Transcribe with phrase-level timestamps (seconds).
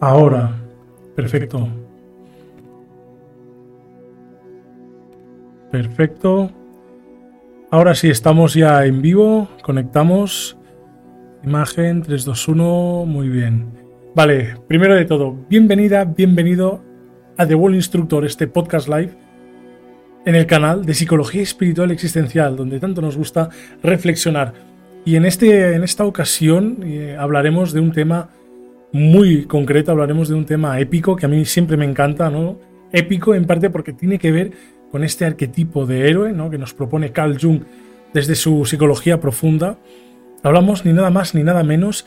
[0.00, 0.54] Ahora.
[1.14, 1.68] Perfecto.
[5.70, 6.50] Perfecto.
[7.70, 9.48] Ahora sí, estamos ya en vivo.
[9.62, 10.56] Conectamos.
[11.42, 13.04] Imagen 3, 2, 1.
[13.06, 13.86] Muy bien.
[14.16, 16.82] Vale, primero de todo, bienvenida, bienvenido
[17.36, 19.10] a The Wall Instructor, este podcast live
[20.24, 23.50] en el canal de Psicología Espiritual Existencial, donde tanto nos gusta
[23.82, 24.54] reflexionar.
[25.04, 28.30] Y en, este, en esta ocasión eh, hablaremos de un tema
[28.96, 32.58] muy concreto, hablaremos de un tema épico que a mí siempre me encanta, ¿no?
[32.92, 34.52] Épico en parte porque tiene que ver
[34.90, 36.50] con este arquetipo de héroe, ¿no?
[36.50, 37.62] Que nos propone Carl Jung
[38.14, 39.78] desde su psicología profunda.
[40.42, 42.06] Hablamos ni nada más ni nada menos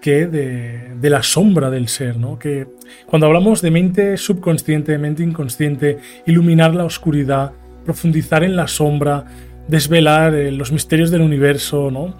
[0.00, 2.38] que de, la sombra del ser, ¿no?
[2.38, 2.66] Que
[3.06, 7.52] cuando hablamos de mente subconsciente, mente inconsciente, iluminar la oscuridad,
[7.84, 9.24] profundizar en la sombra,
[9.68, 12.14] desvelar eh, los misterios del universo, ¿no?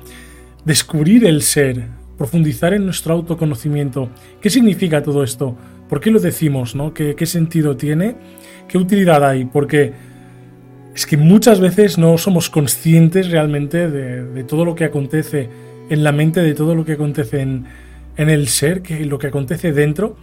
[0.65, 1.85] Descubrir el ser,
[2.19, 4.11] profundizar en nuestro autoconocimiento.
[4.41, 5.57] ¿Qué significa todo esto?
[5.89, 6.75] ¿Por qué lo decimos?
[6.75, 6.95] ¿no?
[6.95, 8.17] ¿Qué, sentido tiene?
[8.69, 9.45] ¿Qué utilidad hay?
[9.45, 9.93] Porque
[10.95, 15.51] es que muchas veces no somos conscientes realmente de todo lo que acontece
[15.89, 17.67] en la mente de todo lo que acontece en,
[18.17, 20.17] el ser, que lo que acontece dentro,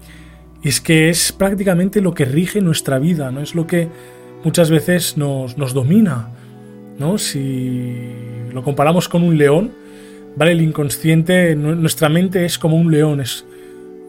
[0.62, 3.42] y es que es prácticamente lo que rige nuestra vida, ¿no?
[3.42, 3.88] Es lo que
[4.44, 6.30] muchas veces nos, domina,
[6.98, 7.18] ¿no?
[7.18, 8.08] Si
[8.52, 9.72] lo comparamos con un león,
[10.36, 10.52] ¿vale?
[10.52, 13.46] El inconsciente, nuestra mente es como un león, es,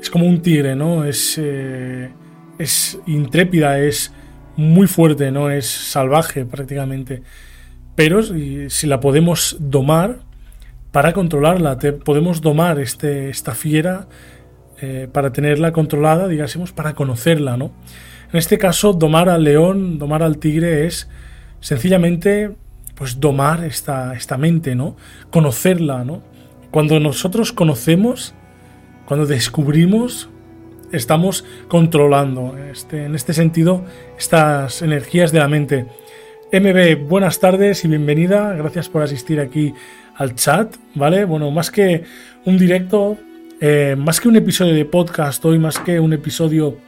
[0.00, 1.04] es como un tigre, ¿no?
[1.04, 2.10] Es, eh,
[2.58, 4.12] es intrépida, es
[4.56, 5.50] muy fuerte, ¿no?
[5.50, 7.22] Es salvaje prácticamente.
[7.94, 10.18] Pero si la podemos domar,
[10.94, 11.76] para controlarla.
[12.04, 14.06] podemos domar este, esta fiera
[14.80, 17.72] eh, para tenerla controlada, digásemos, para conocerla, ¿no?
[18.32, 21.08] En este caso, domar al león, domar al tigre es
[21.58, 22.52] sencillamente
[22.94, 24.96] pues domar esta, esta mente, ¿no?
[25.30, 26.22] Conocerla, ¿no?
[26.70, 28.34] Cuando nosotros conocemos,
[29.06, 30.28] cuando descubrimos,
[30.92, 33.84] estamos controlando este, en este sentido
[34.18, 35.86] estas energías de la mente.
[36.52, 38.52] MB, buenas tardes y bienvenida.
[38.54, 39.74] Gracias por asistir aquí
[40.16, 41.24] al chat, ¿vale?
[41.24, 42.04] Bueno, más que
[42.44, 43.18] un directo,
[43.60, 46.78] eh, más que un episodio de podcast hoy, más que un episodio,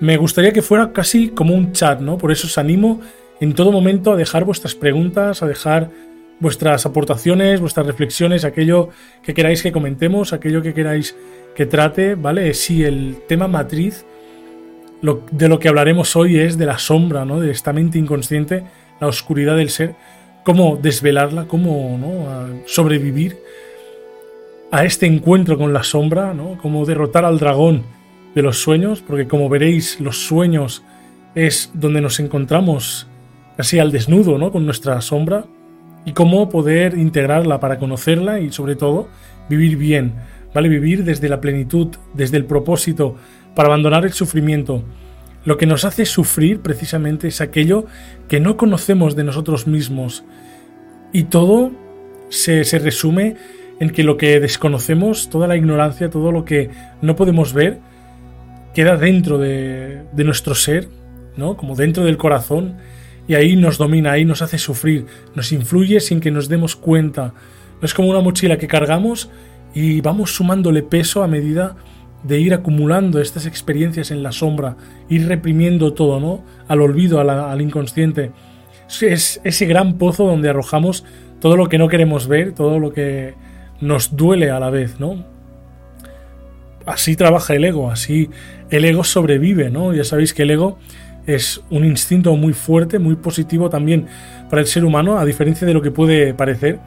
[0.00, 2.16] me gustaría que fuera casi como un chat, ¿no?
[2.16, 3.00] Por eso os animo
[3.42, 5.90] en todo momento a dejar vuestras preguntas, a dejar
[6.38, 8.90] vuestras aportaciones, vuestras reflexiones, aquello
[9.24, 11.16] que queráis que comentemos, aquello que queráis
[11.56, 12.54] que trate, ¿vale?
[12.54, 14.06] Si el tema matriz
[15.32, 17.40] de lo que hablaremos hoy es de la sombra, ¿no?
[17.40, 18.62] De esta mente inconsciente,
[19.00, 19.96] la oscuridad del ser
[20.44, 22.62] cómo desvelarla, cómo ¿no?
[22.66, 23.38] sobrevivir
[24.70, 26.58] a este encuentro con la sombra, ¿no?
[26.62, 27.82] cómo derrotar al dragón
[28.36, 30.84] de los sueños, porque como veréis, los sueños
[31.34, 33.08] es donde nos encontramos
[33.56, 34.52] casi al desnudo ¿no?
[34.52, 35.44] con nuestra sombra,
[36.04, 39.08] y cómo poder integrarla para conocerla y sobre todo
[39.48, 40.14] vivir bien,
[40.54, 40.68] ¿vale?
[40.68, 43.16] Vivir desde la plenitud, desde el propósito,
[43.54, 44.82] para abandonar el sufrimiento,
[45.44, 47.86] lo que nos hace sufrir precisamente es aquello
[48.28, 50.24] que no conocemos de nosotros mismos.
[51.12, 51.72] Y todo
[52.28, 53.36] se, resume
[53.80, 56.70] en que lo que desconocemos, toda la ignorancia, todo lo que
[57.00, 57.78] no podemos ver,
[58.72, 60.88] queda dentro de, de nuestro ser,
[61.36, 61.56] ¿no?
[61.56, 62.76] Como dentro del corazón,
[63.32, 67.32] y ahí nos domina, ahí nos hace sufrir, nos influye sin que nos demos cuenta.
[67.80, 69.30] Es como una mochila que cargamos
[69.72, 71.74] y vamos sumándole peso a medida
[72.24, 74.76] de ir acumulando estas experiencias en la sombra,
[75.08, 76.44] ir reprimiendo todo, ¿no?
[76.68, 78.32] Al olvido, al inconsciente.
[79.00, 81.02] Es ese gran pozo donde arrojamos
[81.40, 83.32] todo lo que no queremos ver, todo lo que
[83.80, 85.24] nos duele a la vez, ¿no?
[86.84, 88.28] Así trabaja el ego, así
[88.68, 89.94] el ego sobrevive, ¿no?
[89.94, 90.78] Ya sabéis que el ego
[91.26, 94.06] es un instinto muy fuerte, muy positivo también
[94.50, 96.80] para el ser humano, a diferencia de lo que puede parecer.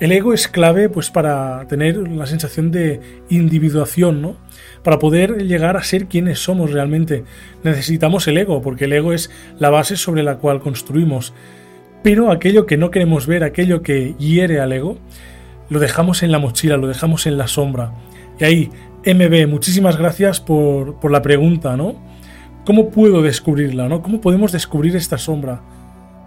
[0.00, 4.36] El ego es clave pues para tener la sensación de individuación, ¿no?
[4.82, 7.24] Para poder llegar a ser quienes somos realmente.
[7.62, 11.32] Necesitamos el ego, porque el ego es la base sobre la cual construimos.
[12.02, 14.98] Pero aquello que no queremos ver, aquello que hiere al ego,
[15.68, 17.92] lo dejamos en la mochila, lo dejamos en la sombra.
[18.40, 18.70] Y ahí,
[19.06, 22.11] MB, muchísimas gracias por, por la pregunta, ¿no?
[22.64, 24.02] ¿Cómo puedo descubrirla, no?
[24.02, 25.60] ¿Cómo podemos descubrir esta sombra?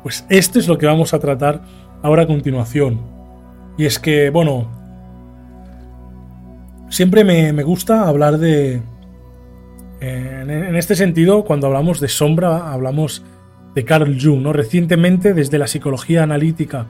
[0.04, 1.62] Pues esto es lo que vamos a tratar
[2.02, 3.00] ahora a continuación.
[3.78, 4.68] Y es que, bueno,
[6.90, 8.82] siempre me, gusta hablar de...
[10.02, 13.24] en, este sentido, cuando hablamos de sombra, hablamos
[13.74, 14.52] de Carl Jung, ¿no?
[14.52, 16.88] Recientemente, desde la psicología analítica,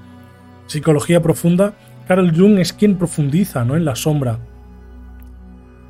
[0.65, 1.74] psicología profunda,
[2.07, 3.75] Carl Jung es quien profundiza, ¿no?
[3.75, 4.39] En la sombra.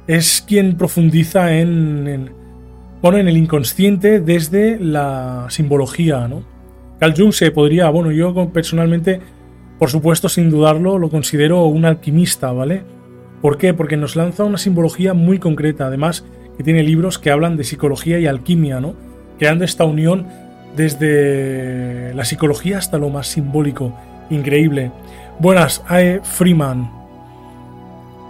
[0.07, 2.44] Es quien profundiza en, en,
[3.05, 6.41] bueno, en el inconsciente desde la simbología, ¿no?
[6.99, 9.21] Carl Jung se podría, bueno, yo personalmente,
[9.77, 12.81] por supuesto, sin dudarlo, lo considero un alquimista, ¿vale?
[13.43, 13.75] ¿Por qué?
[13.75, 15.85] Porque nos lanza una simbología muy concreta.
[15.85, 16.25] Además,
[16.57, 18.95] que tiene libros que hablan de psicología y alquimia, ¿no?
[19.37, 20.25] Creando esta unión
[20.75, 23.95] desde la psicología hasta lo más simbólico.
[24.31, 24.91] Increíble.
[25.37, 26.89] Buenas, Ae Freeman.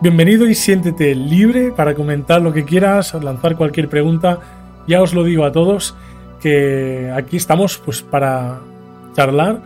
[0.02, 4.40] Bienvenido y siéntete libre para comentar lo que quieras, lanzar cualquier pregunta.
[4.88, 5.96] Ya os lo digo a todos
[6.42, 8.62] que aquí estamos pues para
[9.16, 9.62] charlar,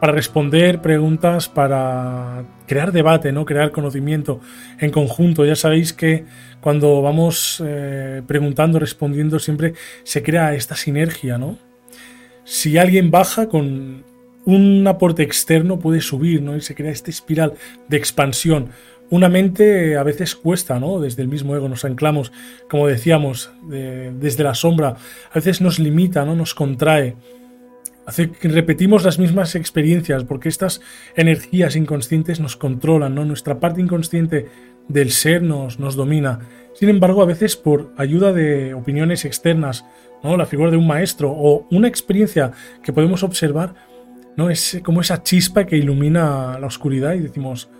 [0.00, 3.44] para responder preguntas, para crear debate, ¿no?
[3.44, 4.40] Crear conocimiento
[4.80, 5.44] en conjunto.
[5.44, 6.24] Ya sabéis que
[6.60, 11.58] cuando vamos eh, preguntando, respondiendo, siempre se crea esta sinergia, ¿no?
[12.44, 14.04] Si alguien baja con
[14.44, 16.56] un aporte externo puede subir, ¿no?
[16.56, 17.54] Y se crea esta espiral
[17.88, 18.70] de expansión.
[19.10, 20.98] Una mente a veces cuesta, ¿no?
[20.98, 22.32] Desde el mismo ego nos anclamos,
[22.68, 24.96] como decíamos, desde la sombra.
[25.30, 26.34] A veces nos limita, ¿no?
[26.34, 27.16] Nos contrae.
[28.06, 30.80] Hace que repetimos las mismas experiencias porque estas
[31.16, 33.24] energías inconscientes nos controlan, ¿no?
[33.24, 34.46] Nuestra parte inconsciente
[34.88, 36.40] del ser nos, nos domina.
[36.74, 39.84] Sin embargo, a veces por ayuda de opiniones externas,
[40.22, 40.36] ¿no?
[40.36, 42.52] La figura de un maestro o una experiencia
[42.82, 43.74] que podemos observar,
[44.36, 44.50] ¿no?
[44.50, 47.70] Es como esa chispa que ilumina la oscuridad y decimos,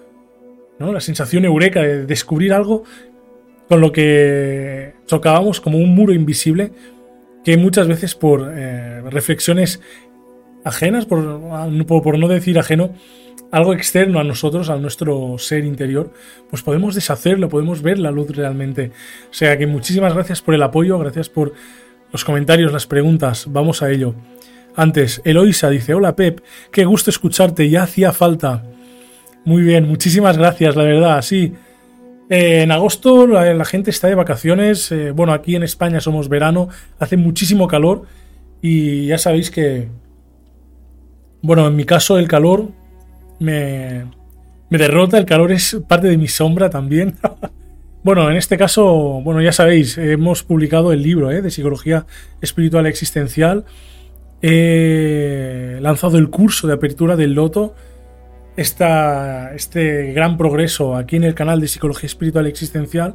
[0.79, 2.85] La sensación eureka de descubrir algo
[3.69, 6.73] con lo que chocábamos como un muro invisible
[7.44, 9.81] que muchas veces por eh, reflexiones
[10.65, 12.94] ajenas, por, por, no decir ajeno,
[13.50, 16.12] algo externo a nosotros, a nuestro ser interior,
[16.49, 18.91] pues podemos deshacerlo, podemos ver la luz realmente.
[19.31, 21.53] O sea que muchísimas gracias por el apoyo, gracias por
[22.12, 24.15] los comentarios, las preguntas, vamos a ello.
[24.75, 26.41] Antes, Eloisa dice, hola Pep,
[26.73, 28.65] qué gusto escucharte, ya hacía falta.
[29.44, 31.52] Muy bien, muchísimas gracias, la verdad, sí.
[32.31, 36.69] Eh, en agosto la, gente está de vacaciones, eh, bueno, aquí en España somos verano,
[36.99, 38.05] hace muchísimo calor
[38.62, 39.88] y ya sabéis que,
[41.43, 42.70] bueno, en mi caso el calor
[43.38, 44.05] me,
[44.70, 47.17] derrota, el calor es parte de mi sombra también.
[48.02, 52.06] bueno, en este caso, bueno, ya sabéis, hemos publicado el libro eh, de Psicología
[52.40, 53.67] Espiritual Existencial
[54.47, 57.75] He lanzado el curso de apertura del Loto.
[58.56, 63.14] Este gran progreso aquí en el canal de Psicología Espiritual Existencial.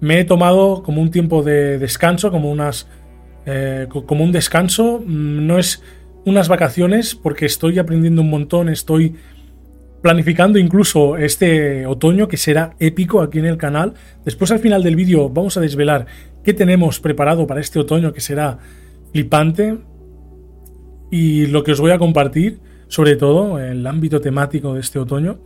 [0.00, 2.54] Me he tomado como un tiempo de descanso, como.
[3.46, 5.02] Eh, como un descanso.
[5.04, 5.82] Mm, no es
[6.24, 9.14] unas vacaciones, porque estoy aprendiendo un montón, estoy
[10.04, 13.94] planificando incluso este otoño que será épico aquí en el canal.
[14.24, 16.06] Después al final del vídeo vamos a desvelar
[16.42, 18.58] qué tenemos preparado para este otoño que será
[19.12, 19.78] flipante
[21.10, 22.60] y lo que os voy a compartir,
[22.94, 25.40] sobre todo en el ámbito temático de este otoño.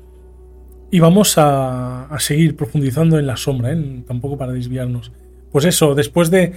[0.90, 4.02] Y vamos a, seguir profundizando en la sombra, ¿eh?
[4.06, 5.12] tampoco para desviarnos.
[5.50, 6.52] Pues eso, después de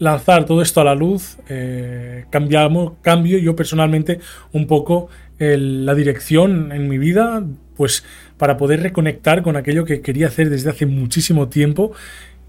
[0.00, 4.18] lanzar todo esto a la luz, eh, cambiamos, cambio yo personalmente
[4.52, 5.08] un poco
[5.38, 7.44] la dirección en mi vida,
[7.76, 8.04] pues
[8.36, 11.92] para poder reconectar con aquello que quería hacer desde hace muchísimo tiempo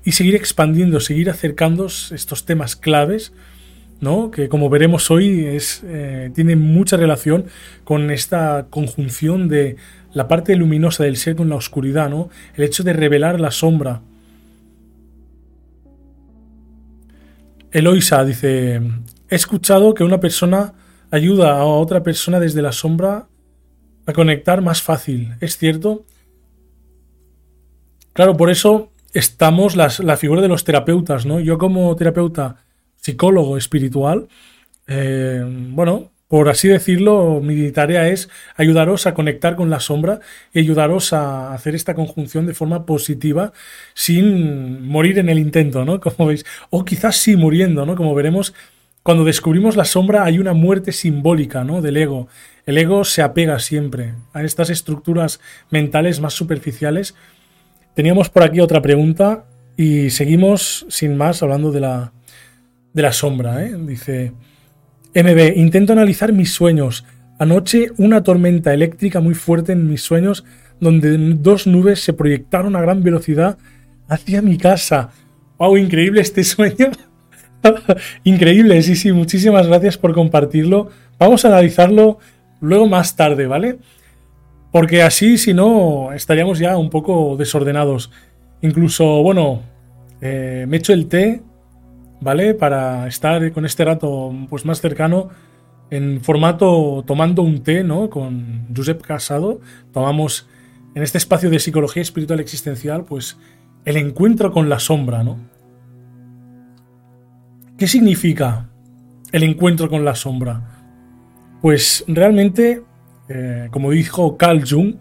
[0.04, 3.34] y seguir expandiendo, seguir acercando estos temas claves
[4.32, 7.46] que como veremos hoy es, eh, tiene mucha relación
[7.84, 9.78] con esta conjunción de
[10.14, 12.30] la parte luminosa del ser con la oscuridad, ¿no?
[12.56, 14.02] el hecho de revelar la sombra.
[17.72, 18.76] Eloisa dice,
[19.30, 20.74] he escuchado que una persona
[21.10, 23.28] ayuda a otra persona desde la sombra
[24.06, 26.06] a conectar más fácil, ¿es cierto?
[28.12, 31.40] Claro, por eso estamos las, la figura de los terapeutas, ¿no?
[31.40, 32.63] Yo como terapeuta
[33.04, 34.30] psicólogo espiritual,
[34.88, 40.20] eh, bueno, por así decirlo, mi tarea es ayudaros a conectar con la sombra
[40.54, 43.52] y ayudaros a hacer esta conjunción de forma positiva
[43.94, 46.00] sin morir en el intento, ¿no?
[46.02, 47.96] Como veis, o quizás sí muriendo, ¿no?
[47.96, 48.54] Como veremos,
[49.04, 51.82] cuando descubrimos la sombra hay una muerte simbólica, ¿no?
[51.82, 52.30] Del ego.
[52.66, 57.16] El ego se apega siempre a estas estructuras mentales más superficiales.
[57.96, 59.46] Teníamos por aquí otra pregunta
[59.76, 62.14] y seguimos sin más hablando de la,
[62.94, 63.64] de la sombra.
[63.64, 63.76] ¿eh?
[63.78, 64.34] Dice,
[65.16, 67.06] MB, intento analizar mis sueños.
[67.40, 70.46] Anoche una tormenta eléctrica muy fuerte en mis sueños
[70.80, 73.58] donde dos nubes se proyectaron a gran velocidad
[74.08, 75.12] hacia mi casa.
[75.58, 75.78] ¡Wow!
[75.78, 76.92] Increíble este sueño.
[78.24, 79.12] increíble, sí, sí.
[79.12, 80.90] Muchísimas gracias por compartirlo.
[81.18, 82.20] Vamos a analizarlo
[82.60, 83.78] luego más tarde, ¿vale?
[84.72, 88.12] Porque así, si no, estaríamos ya un poco desordenados.
[88.62, 89.62] Incluso, bueno,
[90.22, 91.42] eh, me echo el té
[92.24, 92.54] ¿vale?
[92.54, 95.30] Para estar con este rato pues, más cercano
[95.90, 98.10] en formato tomando un té, ¿no?
[98.10, 99.62] Con Josep Casado.
[99.92, 100.48] Tomamos
[100.96, 103.38] en este espacio de psicología espiritual existencial, pues
[103.86, 105.38] el encuentro con la sombra, ¿no?
[107.78, 108.70] ¿Qué significa
[109.32, 110.62] el encuentro con la sombra?
[111.62, 112.84] Pues realmente,
[113.30, 114.96] eh, como dijo Carl Jung,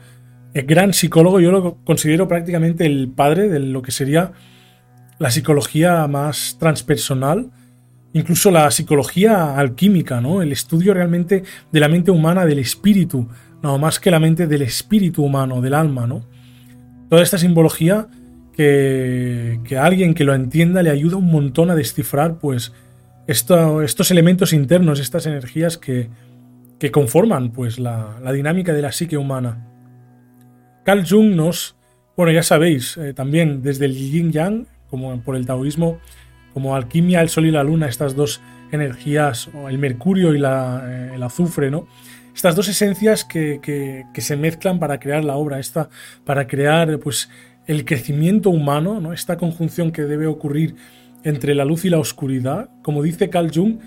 [0.54, 4.32] el gran psicólogo, yo lo considero prácticamente el padre de lo que sería
[5.22, 7.52] la psicología más transpersonal,
[8.12, 10.42] incluso la psicología alquímica, ¿no?
[10.42, 13.28] El estudio realmente de la mente humana, del espíritu,
[13.62, 16.26] no más que la mente del espíritu humano, del alma, ¿no?
[17.08, 18.08] Toda esta simbología
[18.52, 22.72] que, que a alguien que lo entienda le ayuda un montón a descifrar, pues,
[23.28, 26.08] estos elementos internos, estas energías que,
[26.80, 29.68] que conforman, pues, la, la, dinámica de la psique humana.
[30.84, 31.76] Carl Jung nos,
[32.16, 35.98] bueno, ya sabéis, eh, también desde el Yin Yang, como por el taoísmo,
[36.52, 41.22] como alquimia, el sol y la luna, estas dos energías, el mercurio y eh, el
[41.22, 41.86] azufre, ¿no?
[42.34, 45.88] Estas dos esencias que, se mezclan para crear la obra, esta,
[46.26, 47.30] para crear pues,
[47.66, 49.14] el crecimiento humano, ¿no?
[49.14, 50.76] esta conjunción que debe ocurrir
[51.24, 52.68] entre la luz y la oscuridad.
[52.82, 53.78] Como dice Carl Jung,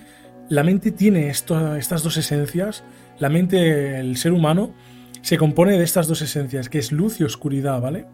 [0.50, 2.84] la mente tiene estas dos esencias,
[3.20, 4.74] la mente, el ser humano,
[5.22, 8.06] se compone de estas dos esencias, que es luz y oscuridad, ¿vale?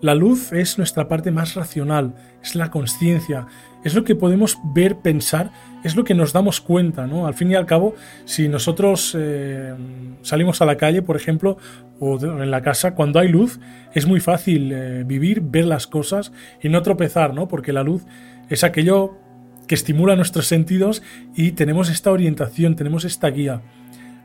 [0.00, 3.48] La luz es nuestra parte más racional, es la conciencia,
[3.82, 5.50] es lo que podemos ver, pensar,
[5.82, 7.26] es lo que nos damos cuenta, ¿no?
[7.26, 9.74] Al fin y al cabo, si nosotros eh,
[10.22, 11.58] salimos a la calle, por ejemplo,
[11.98, 13.58] o en la casa, cuando hay luz,
[13.92, 17.48] es muy fácil eh, vivir, ver las cosas y no tropezar, ¿no?
[17.48, 18.04] Porque la luz
[18.48, 19.16] es aquello
[19.66, 21.02] que estimula nuestros sentidos
[21.34, 23.62] y tenemos esta orientación, tenemos esta guía.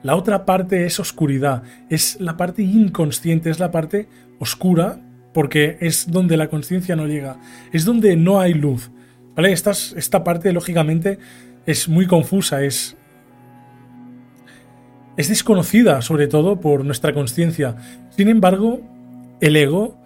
[0.03, 4.99] La otra parte es oscuridad, es la parte inconsciente, es la parte oscura
[5.33, 7.37] porque es donde la conciencia no llega,
[7.71, 8.91] es donde no hay luz.
[9.35, 9.51] ¿Vale?
[9.51, 11.17] Esta, esta parte, lógicamente,
[11.65, 12.95] es muy confusa, es,
[15.17, 17.75] es desconocida, sobre todo por nuestra conciencia.
[18.11, 18.81] Sin embargo,
[19.41, 19.97] el ego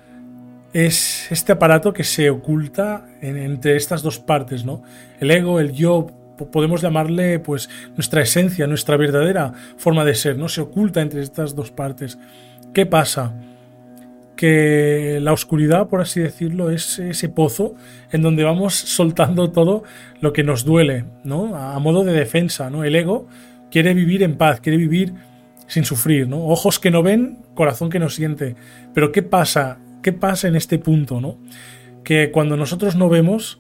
[0.74, 4.84] es este aparato que se oculta entre estas dos partes, ¿no?
[5.20, 6.08] El ego, el yo,
[6.52, 10.48] podemos llamarle pues nuestra esencia, nuestra verdadera forma de ser, ¿no?
[10.48, 12.18] Se oculta entre estas dos partes.
[12.74, 13.34] ¿Qué pasa?
[14.38, 17.76] Que la oscuridad, por así decirlo, es ese pozo
[18.12, 19.84] en donde vamos soltando todo
[20.22, 21.58] lo que nos duele, ¿no?
[21.58, 22.86] A modo de defensa, ¿no?
[22.86, 23.28] El ego
[23.70, 25.14] quiere vivir en paz, quiere vivir
[25.68, 26.46] sin sufrir, ¿no?
[26.46, 28.56] Ojos que no ven, corazón que no siente.
[28.94, 29.80] Pero ¿qué pasa?
[30.02, 31.38] ¿Qué pasa en este punto, ¿no?
[32.04, 33.60] Que cuando nosotros no vemos,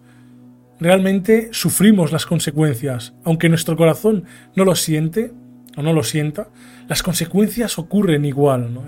[0.79, 3.13] realmente sufrimos las consecuencias.
[3.25, 4.23] Aunque nuestro corazón
[4.55, 5.31] no lo siente
[5.75, 6.47] o no lo sienta,
[6.87, 8.83] las consecuencias ocurren igual, ¿no?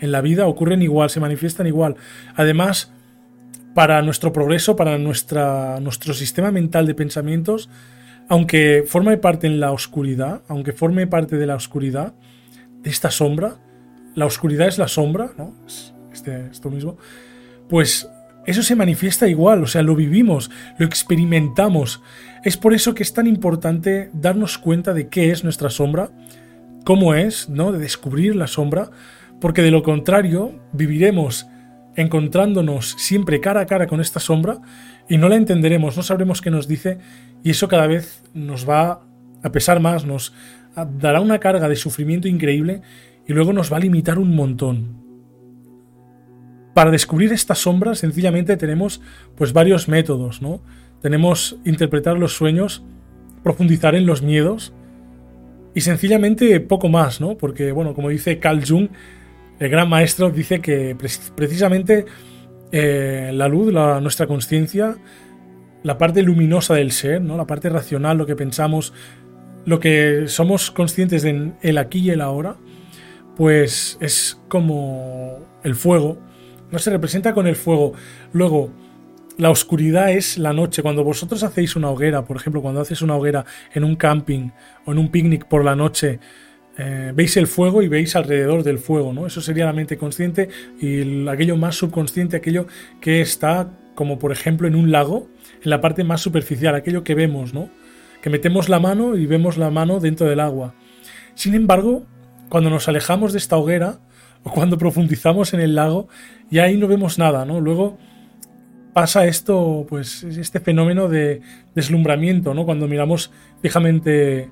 [0.00, 1.96] La vida ocurren igual, se manifiestan igual.
[2.36, 2.92] Además,
[3.74, 7.68] para nuestro progreso, para nuestra, nuestro sistema mental de pensamientos,
[8.28, 12.14] aunque forme parte en la oscuridad, aunque forme parte de la oscuridad,
[12.82, 13.56] de esta sombra,
[14.14, 15.54] la oscuridad es la sombra, ¿no?
[16.12, 16.96] Este, esto mismo,
[17.68, 18.08] pues
[18.46, 22.02] eso se manifiesta igual, o sea, lo vivimos, lo experimentamos.
[22.44, 26.10] Es por eso que es tan importante darnos cuenta de qué es nuestra sombra,
[26.84, 27.72] cómo es, ¿no?
[27.72, 28.90] De descubrir la sombra,
[29.40, 31.46] porque de lo contrario viviremos
[31.96, 34.60] encontrándonos siempre cara a cara con esta sombra
[35.08, 36.98] y no la entenderemos, no sabremos qué nos dice
[37.42, 39.00] y eso cada vez nos va
[39.42, 40.32] a pesar más, nos
[41.00, 42.82] dará una carga de sufrimiento increíble
[43.26, 44.96] y luego nos va a limitar un montón.
[46.74, 49.00] Para descubrir esta sombra sencillamente tenemos
[49.34, 50.62] pues varios métodos, ¿no?
[51.02, 52.84] Tenemos interpretar los sueños,
[53.42, 54.72] profundizar en los miedos
[55.74, 57.36] y sencillamente poco más, ¿no?
[57.36, 58.88] Porque bueno, como dice Carl Jung,
[59.58, 60.96] el gran maestro dice que
[61.34, 62.06] precisamente
[62.70, 64.96] eh, la luz, nuestra conciencia,
[65.82, 67.36] la parte luminosa del ser, ¿no?
[67.36, 68.92] la parte racional, lo que pensamos,
[69.64, 72.56] lo que somos conscientes de el aquí y el ahora,
[73.36, 76.18] pues es como el fuego,
[76.70, 77.94] no se representa con el fuego.
[78.32, 78.70] Luego,
[79.38, 80.82] la oscuridad es la noche.
[80.82, 84.50] Cuando vosotros hacéis una hoguera, por ejemplo, cuando haces una hoguera en un camping
[84.84, 86.20] o en un picnic por la noche,
[86.78, 89.26] eh, veis el fuego y veis alrededor del fuego, ¿no?
[89.26, 90.48] Eso sería la mente consciente
[90.80, 92.68] y aquello más subconsciente, aquello
[93.00, 95.28] que está como por ejemplo en un lago,
[95.60, 97.68] en la parte más superficial, aquello que vemos, ¿no?
[98.22, 100.74] Que metemos la mano y vemos la mano dentro del agua.
[101.34, 102.06] Sin embargo,
[102.48, 103.98] cuando nos alejamos de esta hoguera
[104.44, 106.06] o cuando profundizamos en el lago,
[106.48, 107.60] ya ahí no vemos nada, ¿no?
[107.60, 107.98] Luego
[108.92, 111.40] pasa esto, pues este fenómeno de
[111.74, 112.64] deslumbramiento, ¿no?
[112.64, 113.32] Cuando miramos
[113.62, 114.48] fijamente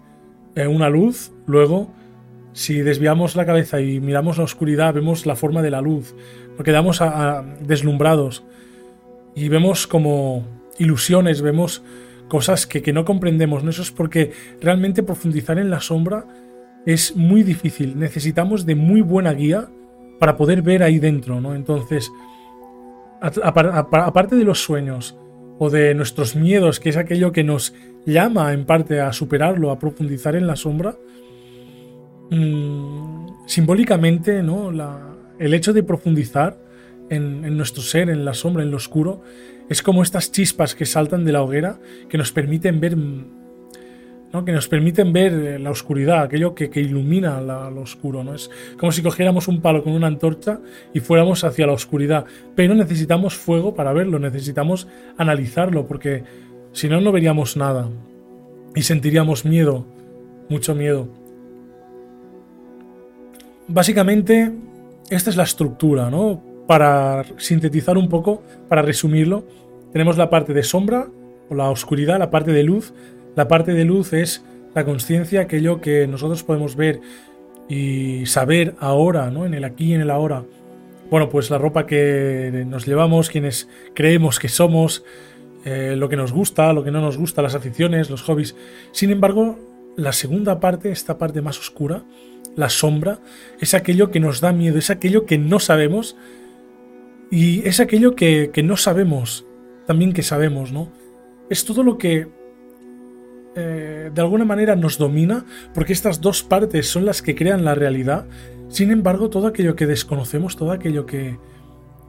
[0.57, 1.95] eh, una luz, luego
[2.57, 6.15] si desviamos la cabeza y miramos la oscuridad, vemos la forma de la luz,
[6.57, 7.03] nos quedamos
[7.61, 8.45] deslumbrados
[9.35, 10.43] y vemos como
[10.79, 11.83] ilusiones, vemos
[12.29, 13.63] cosas que, no comprendemos.
[13.63, 13.69] ¿no?
[13.69, 14.33] Eso es porque
[14.63, 16.25] realmente profundizar en la sombra
[16.87, 17.99] es muy difícil.
[17.99, 19.69] Necesitamos de muy buena guía
[20.19, 21.43] para poder ver ahí dentro.
[21.43, 21.55] ¿no?
[21.55, 22.11] Entonces,
[23.21, 25.15] aparte de los sueños
[25.59, 27.75] o de nuestros miedos, que es aquello que nos
[28.07, 30.97] llama en parte a superarlo, a profundizar en la sombra,
[32.31, 34.73] Mm, simbólicamente, ¿no?
[35.39, 36.59] el hecho de profundizar
[37.09, 39.23] en, nuestro ser, en la sombra, en lo oscuro,
[39.69, 41.79] es como estas chispas que saltan de la hoguera
[42.09, 44.45] que nos permiten ver ¿no?
[44.45, 48.25] que nos permiten ver eh, la oscuridad, aquello que, ilumina lo oscuro.
[48.25, 48.35] ¿no?
[48.35, 50.61] Es como si cogiéramos un palo con una antorcha
[50.93, 52.27] y fuéramos hacia la oscuridad.
[52.55, 56.25] Pero necesitamos fuego para verlo, necesitamos analizarlo, porque
[56.73, 57.89] si no, no veríamos nada.
[58.75, 59.87] Y sentiríamos miedo,
[60.49, 61.26] mucho miedo.
[63.69, 64.53] Básicamente,
[65.11, 66.43] esta es la estructura, ¿no?
[66.67, 69.45] Para sintetizar un poco, para resumirlo,
[69.93, 71.09] tenemos la parte de sombra
[71.49, 72.93] o la oscuridad, la parte de luz.
[73.35, 74.45] La parte de luz es
[74.75, 77.01] la conciencia, aquello que nosotros podemos ver
[77.69, 79.47] y saber ahora, ¿no?
[79.47, 80.45] En el aquí y en el ahora.
[81.11, 85.05] Bueno, pues la ropa que nos llevamos, quienes creemos que somos,
[85.65, 88.57] eh, lo que nos gusta, lo que no nos gusta, las aficiones, los hobbies.
[88.93, 89.59] Sin embargo,
[89.97, 92.05] la segunda parte, esta parte más oscura,
[92.57, 93.21] la sombra,
[93.61, 96.17] es aquello que nos da miedo, es aquello que no sabemos
[97.31, 99.47] y es aquello que, no sabemos,
[99.87, 100.91] también que sabemos, ¿no?
[101.51, 102.29] Es todo lo que
[103.55, 107.75] eh, de alguna manera nos domina, porque estas dos partes son las que crean la
[107.75, 108.27] realidad.
[108.69, 111.39] Sin embargo, todo aquello que desconocemos, todo aquello que,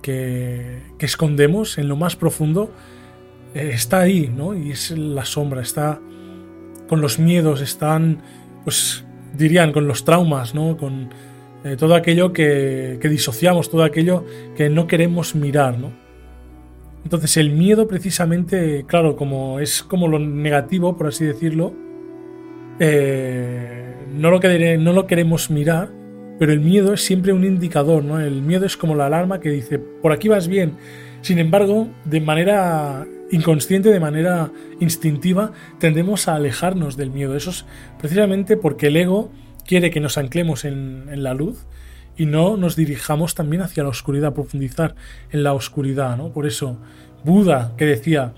[0.02, 2.72] que, escondemos en lo más profundo,
[3.54, 4.56] eh, está ahí, ¿no?
[4.56, 6.00] Y es la sombra, está
[6.88, 8.22] con los miedos, están
[8.64, 9.07] pues
[9.38, 10.78] dirían, con los traumas, ¿no?
[10.78, 11.10] Con
[11.64, 15.92] eh, todo aquello que, disociamos, todo aquello que no queremos mirar, ¿no?
[17.04, 21.74] Entonces el miedo precisamente, claro, como es como lo negativo, por así decirlo,
[22.80, 24.40] eh, no, lo
[24.80, 25.90] no lo queremos mirar,
[26.38, 28.20] pero el miedo es siempre un indicador, ¿no?
[28.20, 30.74] El miedo es como la alarma que dice, por aquí vas bien.
[31.22, 37.36] Sin embargo, de manera inconsciente, de manera instintiva, tendemos a alejarnos del miedo.
[37.36, 37.66] Eso es
[38.00, 39.32] precisamente porque el ego
[39.66, 41.66] quiere que nos anclemos en, la luz
[42.16, 44.96] y no nos dirijamos también hacia la oscuridad, profundizar
[45.32, 46.30] en la oscuridad, ¿no?
[46.30, 46.80] Por eso,
[47.24, 48.34] Buda, que decía,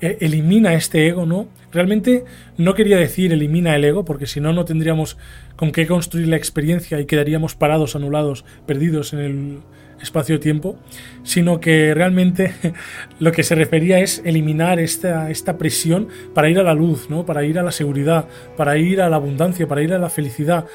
[0.00, 1.48] e, elimina este ego, ¿no?
[1.72, 2.24] Realmente
[2.56, 5.18] no quería decir elimina el ego, porque si no, no tendríamos
[5.56, 9.58] con qué construir la experiencia y quedaríamos parados, anulados, perdidos en el,
[10.00, 10.78] espacio-tiempo,
[11.22, 12.54] sino que realmente
[13.18, 17.26] lo que se refería es eliminar esta, esta presión para ir a la luz, ¿no?
[17.26, 20.66] para ir a la seguridad, para ir a la abundancia, para ir a la felicidad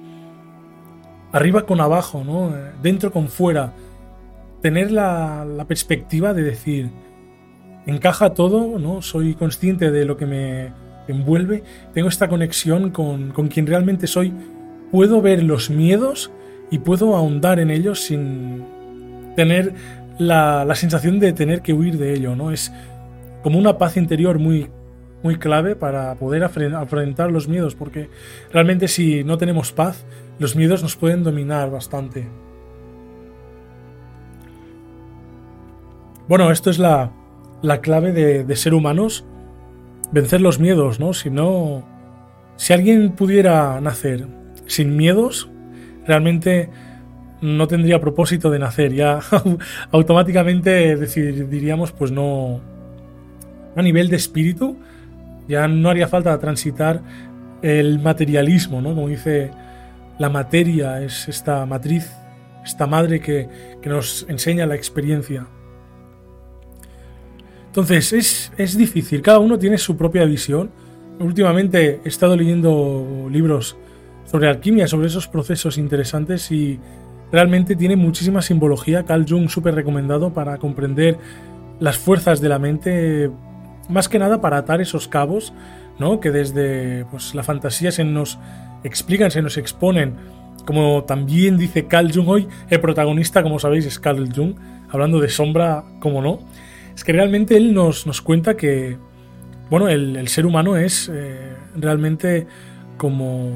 [1.32, 2.54] arriba con abajo, ¿no?
[2.82, 3.74] dentro con fuera,
[4.62, 6.90] tener la, perspectiva de decir,
[7.86, 9.02] encaja todo, ¿no?
[9.02, 10.72] soy consciente de lo que me
[11.08, 14.34] envuelve, tengo esta conexión con, quien realmente soy,
[14.92, 16.32] puedo ver los miedos
[16.72, 18.64] y puedo ahondar en ellos sin
[19.36, 19.74] tener
[20.18, 22.52] la, la sensación de tener que huir de ello, ¿no?
[22.52, 22.72] Es
[23.42, 24.70] como una paz interior muy
[25.24, 28.10] muy clave para poder afrontar los miedos, porque
[28.52, 30.06] realmente si no tenemos paz,
[30.40, 32.28] los miedos nos pueden dominar bastante.
[36.28, 37.12] Bueno, esto es la,
[37.62, 39.26] la clave de, ser humanos,
[40.12, 41.14] vencer los miedos, ¿no?
[41.14, 41.84] Si no,
[42.56, 44.28] si alguien pudiera nacer
[44.66, 45.50] sin miedos,
[46.06, 46.70] realmente
[47.42, 49.20] no tendría propósito de nacer, ya
[49.92, 52.62] automáticamente diríamos, pues no,
[53.76, 54.78] a nivel de espíritu,
[55.50, 57.02] ya no haría falta transitar
[57.62, 58.94] el materialismo, ¿no?
[58.94, 59.52] Como dice,
[60.20, 62.10] la materia es esta matriz,
[62.64, 63.50] esta madre que,
[63.84, 65.48] nos enseña la experiencia.
[67.66, 70.70] Entonces, es, es difícil, cada uno tiene su propia visión.
[71.20, 73.76] Últimamente he estado leyendo libros
[74.26, 76.80] sobre alquimia, sobre esos procesos interesantes y
[77.32, 79.04] realmente tiene muchísima simbología.
[79.04, 81.18] Carl Jung súper recomendado para comprender
[81.80, 83.32] las fuerzas de la mente
[83.90, 85.54] más que nada para atar esos cabos,
[85.98, 86.20] ¿no?
[86.20, 88.40] Que desde pues, la fantasía se nos
[88.84, 90.16] explican, se nos exponen.
[90.66, 94.56] Como también dice Carl Jung hoy, el protagonista, como sabéis, es Carl Jung,
[94.90, 96.40] hablando de sombra, como no.
[96.94, 98.98] Es que realmente él nos, nos cuenta que,
[99.70, 102.46] bueno, el, ser humano es eh, realmente
[102.98, 103.52] como...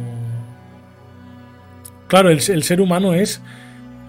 [2.08, 3.42] Claro, el, el, ser humano es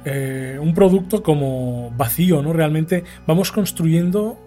[0.05, 2.53] eh, un producto como vacío, ¿no?
[2.53, 4.39] Realmente vamos construyendo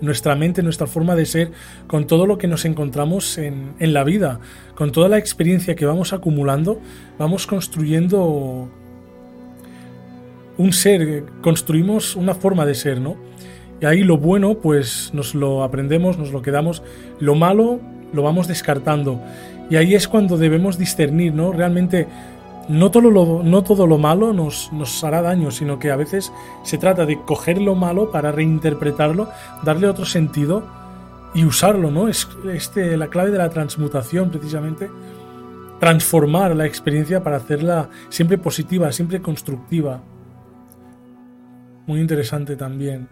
[0.00, 1.52] nuestra mente, nuestra forma de ser,
[1.86, 4.40] con todo lo que nos encontramos en, en, la vida,
[4.74, 6.80] con toda la experiencia que vamos acumulando,
[7.18, 8.68] vamos construyendo
[10.58, 13.16] un ser, construimos una forma de ser, ¿no?
[13.80, 16.82] Y ahí lo bueno, pues nos lo aprendemos, nos lo quedamos,
[17.20, 17.80] lo malo
[18.12, 19.20] lo vamos descartando.
[19.68, 21.52] Y ahí es cuando debemos discernir, ¿no?
[21.52, 22.06] Realmente
[22.68, 26.32] no todo lo, no todo lo malo nos, nos, hará daño, sino que a veces
[26.62, 29.28] se trata de coger lo malo para reinterpretarlo,
[29.62, 30.64] darle otro sentido
[31.34, 32.08] y usarlo, ¿no?
[32.08, 34.90] Es este, la clave de la transmutación, precisamente.
[35.78, 40.00] Transformar la experiencia para hacerla siempre positiva, siempre constructiva.
[41.86, 43.08] Muy interesante también.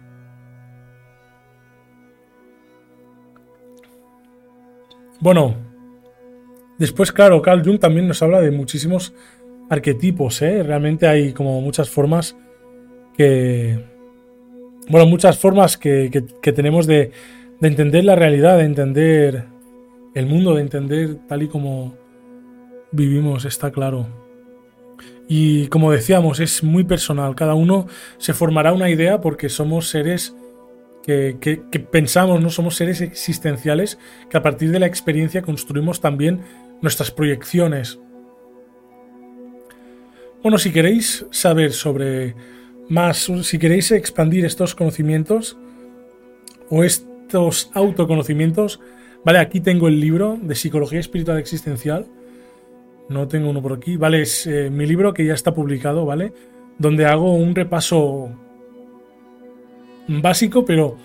[5.19, 5.55] Bueno,
[6.77, 9.13] después, claro, Carl Jung también nos habla de muchísimos
[9.69, 10.63] arquetipos, ¿eh?
[10.63, 12.35] Realmente hay como muchas formas
[13.17, 13.83] que...
[14.87, 16.09] Bueno, muchas formas que,
[16.41, 17.11] tenemos de,
[17.59, 19.45] de, entender la realidad, de entender
[20.13, 21.95] el mundo, de entender tal y como
[22.91, 24.07] vivimos, está claro.
[25.27, 27.33] Y como decíamos, es muy personal.
[27.35, 30.35] Cada uno se formará una idea porque somos seres
[31.05, 33.99] que, que, pensamos, no somos seres existenciales,
[34.29, 36.41] que a partir de la experiencia construimos también
[36.81, 37.99] nuestras proyecciones,
[40.45, 42.35] bueno, si queréis saber sobre
[42.87, 45.57] más, si queréis expandir estos conocimientos
[46.69, 48.79] o estos autoconocimientos,
[49.23, 52.05] vale, aquí tengo el libro de Psicología Espiritual Existencial.
[53.09, 56.31] No tengo uno por aquí, vale, es eh, mi libro que ya está publicado, ¿vale?
[56.77, 58.29] Donde hago un repaso
[60.07, 60.95] básico, pero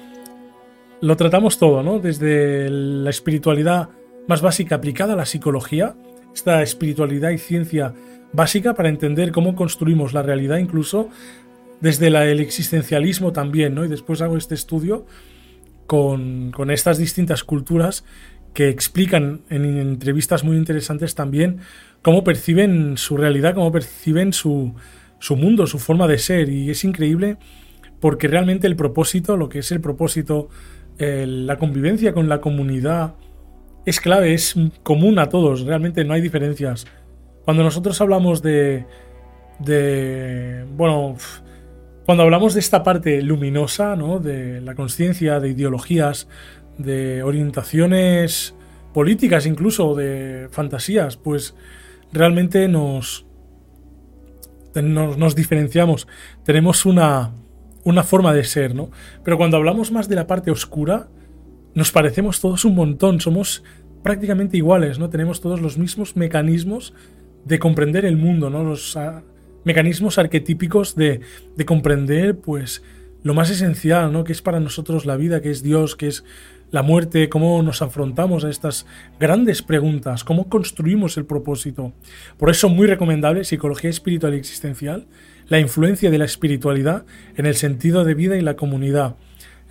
[1.00, 1.98] lo tratamos todo, ¿no?
[1.98, 3.88] Desde la espiritualidad
[4.29, 5.96] más básica aplicada a la psicología,
[6.35, 7.95] esta espiritualidad y ciencia
[8.33, 11.09] básica para entender cómo construimos la realidad, incluso
[11.81, 13.85] desde el existencialismo también, ¿no?
[13.85, 15.07] Y después hago este estudio
[15.87, 18.05] con, estas distintas culturas
[18.55, 21.61] que explican en entrevistas muy interesantes también
[22.03, 24.75] cómo perciben su realidad, cómo perciben su,
[25.19, 26.49] su mundo, su forma de ser.
[26.49, 27.38] Y es increíble
[28.01, 30.49] porque realmente el propósito, lo que es el propósito,
[30.99, 33.14] la convivencia con la comunidad,
[33.85, 36.87] es clave, es común a todos, realmente no hay diferencias.
[37.45, 38.85] Cuando nosotros hablamos de,
[39.59, 41.16] de bueno,
[42.05, 44.19] cuando hablamos de esta parte luminosa, ¿no?
[44.19, 46.29] De la conciencia, de ideologías,
[46.79, 48.55] de orientaciones
[48.93, 51.55] políticas, incluso de fantasías, pues
[52.12, 53.27] realmente nos,
[54.75, 56.09] nos, nos diferenciamos.
[56.45, 57.33] Tenemos una,
[57.85, 58.90] una forma de ser, ¿no?
[59.25, 61.09] Pero cuando hablamos más de la parte oscura,
[61.74, 63.62] nos parecemos todos un montón, somos
[64.02, 65.11] prácticamente iguales, ¿no?
[65.11, 66.94] Tenemos todos los mismos mecanismos
[67.44, 68.64] de comprender el mundo, ¿no?
[68.64, 69.22] Los ah,
[69.64, 71.20] mecanismos arquetípicos de,
[71.56, 72.83] de, comprender, pues,
[73.22, 74.24] lo más esencial, ¿no?
[74.24, 76.24] Que es para nosotros la vida, que es Dios, que es
[76.70, 78.87] la muerte, cómo nos afrontamos a estas
[79.18, 81.92] grandes preguntas, cómo construimos el propósito.
[82.38, 85.06] Por eso, muy recomendable, Psicología Espiritual y Existencial,
[85.48, 87.04] la influencia de la espiritualidad
[87.37, 89.16] en el sentido de vida y la comunidad.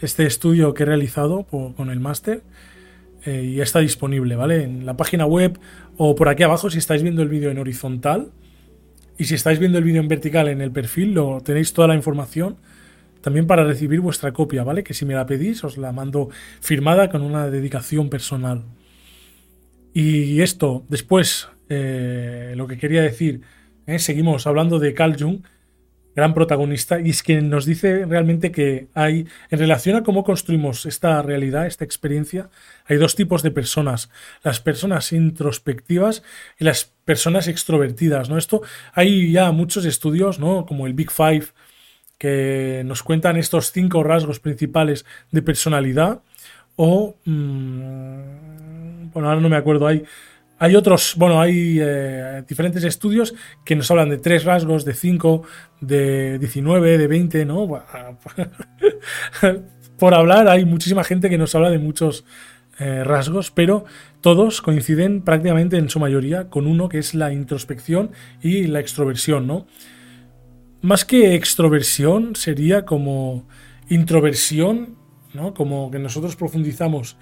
[0.01, 2.41] Este estudio que he realizado con el máster
[3.25, 4.63] eh, y está disponible, ¿vale?
[4.63, 5.59] En la página web
[5.97, 8.31] o por aquí abajo si estáis viendo el vídeo en horizontal
[9.17, 11.95] y si estáis viendo el vídeo en vertical en el perfil, lo tenéis toda la
[11.95, 12.57] información
[13.19, 14.83] también para recibir vuestra copia, ¿vale?
[14.83, 16.29] Que si me la pedís os la mando
[16.61, 18.63] firmada con una dedicación personal.
[19.93, 23.41] Y esto, después, eh, lo que quería decir,
[23.87, 23.99] ¿eh?
[23.99, 25.41] seguimos hablando de Carl Jung,
[26.15, 30.85] gran protagonista, y es que nos dice realmente que hay, en relación a cómo construimos
[30.85, 32.49] esta realidad, esta experiencia,
[32.85, 34.09] hay dos tipos de personas,
[34.43, 36.23] las personas introspectivas
[36.59, 38.37] y las personas extrovertidas, ¿no?
[38.37, 38.61] Esto
[38.93, 40.65] hay ya muchos estudios, ¿no?
[40.65, 41.45] Como el Big Five,
[42.17, 46.21] que nos cuentan estos cinco rasgos principales de personalidad,
[46.75, 50.03] o, mmm, bueno, ahora no me acuerdo, hay
[50.59, 55.43] hay otros, bueno, hay eh, diferentes estudios que nos hablan de tres rasgos, de cinco,
[55.79, 57.65] de 19, de 20, ¿no?
[59.97, 62.25] Por hablar, hay muchísima gente que nos habla de muchos
[62.77, 63.85] eh, rasgos, pero
[64.19, 69.47] todos coinciden prácticamente en su mayoría con uno que es la introspección y la extroversión,
[69.47, 69.65] ¿no?
[70.81, 73.47] Más que extroversión sería como
[73.89, 74.97] introversión,
[75.33, 75.53] ¿no?
[75.53, 77.17] Como que nosotros profundizamos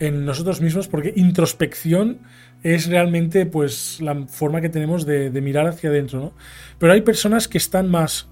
[0.00, 2.18] en nosotros mismos, porque introspección
[2.62, 6.32] es realmente pues la forma que tenemos de, mirar hacia adentro, ¿no?
[6.78, 8.28] Pero hay personas que están más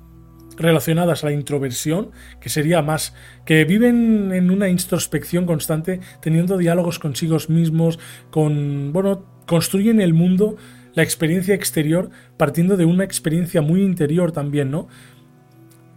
[0.56, 6.98] relacionadas a la introversión, que sería más que viven en una introspección constante, teniendo diálogos
[6.98, 7.98] consigo mismos,
[8.30, 10.56] con bueno, construyen el mundo,
[10.94, 14.88] la experiencia exterior partiendo de una experiencia muy interior también, ¿no?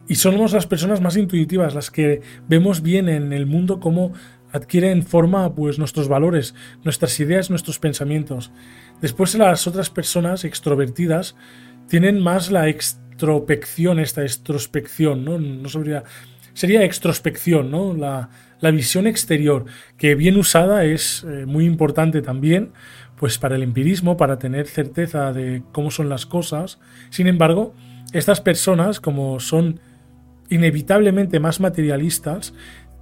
[0.07, 4.12] Y somos las personas más intuitivas, las que vemos bien en el mundo cómo
[4.51, 8.51] adquieren forma pues nuestros valores, nuestras ideas, nuestros pensamientos.
[9.01, 11.35] Después las otras personas extrovertidas
[11.87, 15.37] tienen más la extrospección, esta extrospección, ¿no?
[15.39, 16.03] No sabría
[16.53, 17.93] sería extrospección, ¿no?
[17.93, 18.29] La,
[18.71, 19.65] visión exterior,
[19.97, 22.73] que bien usada es eh, muy importante también,
[23.15, 26.79] pues para el empirismo, para tener certeza de cómo son las cosas.
[27.09, 27.73] Sin embargo,
[28.13, 29.79] estas personas, como son
[30.49, 32.53] inevitablemente más materialistas,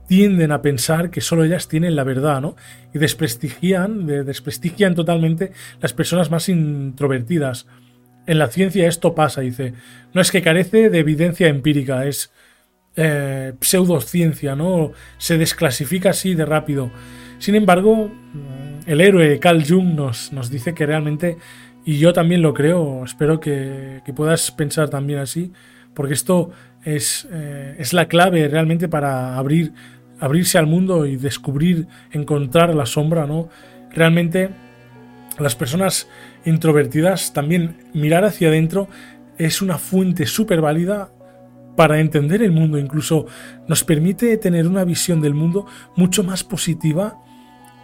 [0.10, 2.56] tienden a pensar que solo ellas tienen la verdad, ¿no?
[2.96, 7.68] Y desprestigian, desprestigian totalmente las personas más introvertidas.
[8.26, 9.74] En la ciencia esto pasa, dice.
[10.12, 12.32] No es que carece de evidencia empírica, es
[12.96, 14.94] eh, pseudociencia, ¿no?
[15.20, 16.90] Se desclasifica así de rápido.
[17.38, 21.38] Sin embargo, mm, el héroe Carl Jung nos, nos dice que realmente,
[21.86, 25.54] y yo también lo creo, espero que, puedas pensar también así,
[25.94, 26.50] porque esto
[26.84, 29.72] es, eh, es la clave realmente para abrir,
[30.20, 33.50] abrirse al mundo y descubrir, encontrar la sombra, ¿no?
[33.92, 34.50] Realmente
[35.40, 36.08] las personas
[36.46, 38.88] introvertidas también mirar hacia adentro
[39.38, 41.12] es una fuente súper válida
[41.76, 43.26] para entender el mundo, incluso
[43.68, 47.18] nos permite tener una visión del mundo mucho más positiva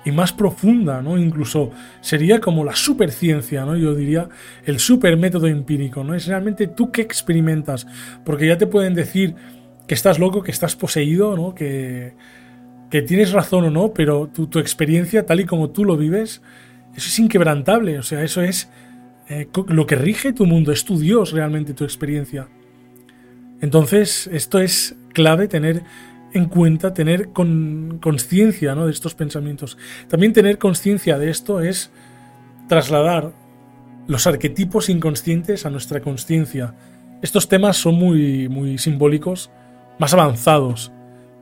[0.03, 1.17] y más profunda, ¿no?
[1.17, 1.71] Incluso
[2.01, 3.75] sería como la superciencia, ¿no?
[3.75, 4.27] Yo diría
[4.65, 6.13] el super método empírico, ¿no?
[6.13, 7.87] Es realmente tú que experimentas,
[8.23, 9.35] porque ya te pueden decir
[9.87, 11.53] que estás loco, que estás poseído, ¿no?
[11.53, 12.13] Que,
[12.89, 16.41] que tienes razón o no, pero tu, tu, experiencia, tal y como tú lo vives,
[16.95, 18.69] eso es inquebrantable, o sea, eso es
[19.27, 22.47] eh, lo que rige tu mundo, es tu Dios realmente tu experiencia.
[23.61, 25.83] Entonces, esto es clave tener
[26.33, 28.85] en cuenta, tener conciencia ¿no?
[28.85, 29.77] de estos pensamientos.
[30.09, 31.91] También tener conciencia de esto es
[32.67, 33.33] trasladar
[34.07, 36.75] los arquetipos inconscientes a nuestra conciencia.
[37.21, 39.49] Estos temas son muy, muy simbólicos,
[39.99, 40.91] más avanzados.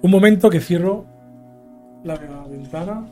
[0.02, 1.06] Un momento que cierro
[2.04, 2.16] la
[2.50, 3.06] ventana.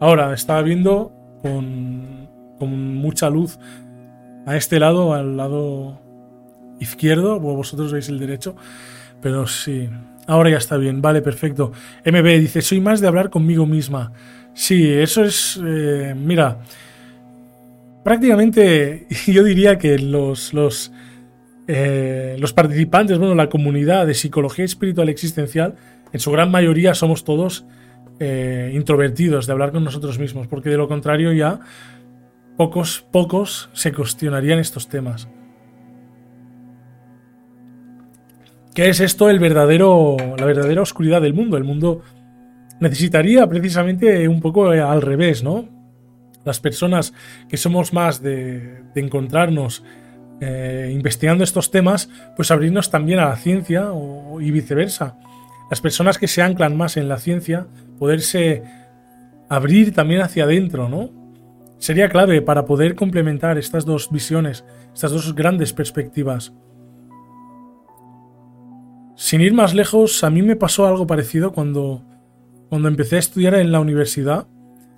[0.00, 3.58] Ahora, estaba viendo con, con mucha luz
[4.46, 6.00] a este lado, al lado
[6.80, 8.56] izquierdo, vosotros veis el derecho,
[9.20, 9.88] pero sí,
[10.26, 11.72] ahora ya está bien, vale, perfecto.
[12.04, 14.12] MB dice, soy más de hablar conmigo misma.
[14.54, 16.58] Sí, eso es, eh, mira,
[18.02, 20.91] prácticamente yo diría que los, los,
[21.68, 25.76] eh, los participantes, bueno, la comunidad de psicología espiritual existencial,
[26.12, 27.64] en su gran mayoría somos todos
[28.18, 31.60] eh, introvertidos de hablar con nosotros mismos, porque de lo contrario ya
[32.56, 35.28] pocos, pocos se cuestionarían estos temas.
[38.74, 41.58] ¿Qué es esto el verdadero, la verdadera oscuridad del mundo?
[41.58, 42.02] El mundo
[42.80, 45.68] necesitaría precisamente un poco al revés, ¿no?
[46.44, 47.12] Las personas
[47.48, 49.84] que somos más de, encontrarnos
[50.44, 53.90] eh, investigando estos temas, pues abrirnos también a la ciencia
[54.40, 55.16] y viceversa.
[55.70, 58.64] Las personas que se anclan más en la ciencia, poderse
[59.48, 61.22] abrir también hacia adentro, ¿no?
[61.78, 66.52] sería clave para poder complementar estas dos visiones, estas dos grandes perspectivas.
[69.14, 72.04] Sin ir más lejos, a mí me pasó algo parecido cuando,
[72.68, 74.46] cuando empecé a estudiar en la universidad.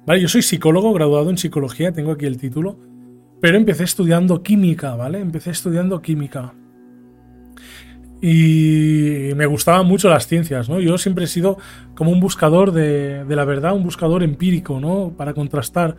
[0.07, 2.78] Vale, yo soy psicólogo, graduado en psicología, tengo aquí el título,
[3.44, 5.20] pero empecé estudiando química, ¿vale?
[5.20, 6.54] Empecé estudiando química.
[8.22, 10.80] Y me gustaban mucho las ciencias, ¿no?
[10.80, 11.59] Yo siempre he sido
[11.94, 15.12] como un buscador de, la verdad, un buscador empírico, ¿no?
[15.14, 15.98] Para contrastar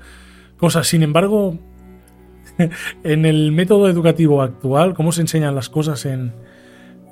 [0.58, 0.88] cosas.
[0.88, 1.60] Sin embargo,
[3.04, 6.34] en el método educativo actual, cómo se enseñan las cosas en,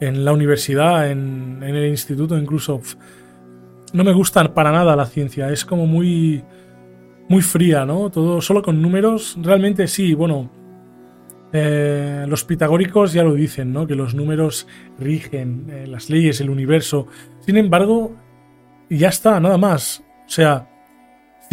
[0.01, 2.81] la universidad, en, en, el instituto, incluso,
[3.93, 5.51] no me gusta para nada la ciencia.
[5.51, 6.43] Es como muy,
[7.29, 8.09] muy fría, ¿no?
[8.09, 9.37] Todo solo con números.
[9.41, 10.49] Realmente sí, bueno.
[11.55, 13.85] Eh, los pitagóricos ya lo dicen, ¿no?
[13.85, 14.67] Que los números
[14.99, 17.07] rigen eh, las leyes, el universo.
[17.41, 18.15] Sin embargo,
[18.89, 20.03] ya está, nada más.
[20.25, 20.67] O sea,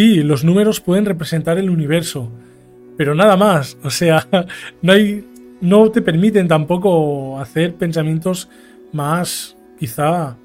[0.00, 2.32] Sí, los números pueden representar el universo,
[2.96, 3.76] pero nada más.
[3.84, 4.26] O sea,
[4.80, 5.26] no hay.
[5.60, 8.48] no te permiten tampoco hacer pensamientos
[8.94, 10.38] más quizá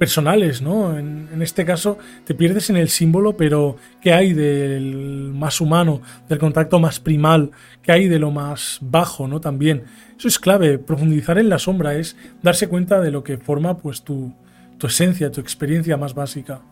[0.00, 0.98] personales, ¿no?
[0.98, 6.38] En, este caso te pierdes en el símbolo, pero ¿qué hay del más humano, del
[6.38, 7.50] contacto más primal?
[7.82, 9.42] ¿Qué hay de lo más bajo, ¿no?
[9.42, 9.84] También.
[10.18, 14.02] Eso es clave, profundizar en la sombra es darse cuenta de lo que forma pues
[14.02, 14.32] tu,
[14.78, 16.62] tu esencia, tu experiencia más básica.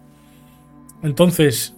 [1.02, 1.74] Entonces,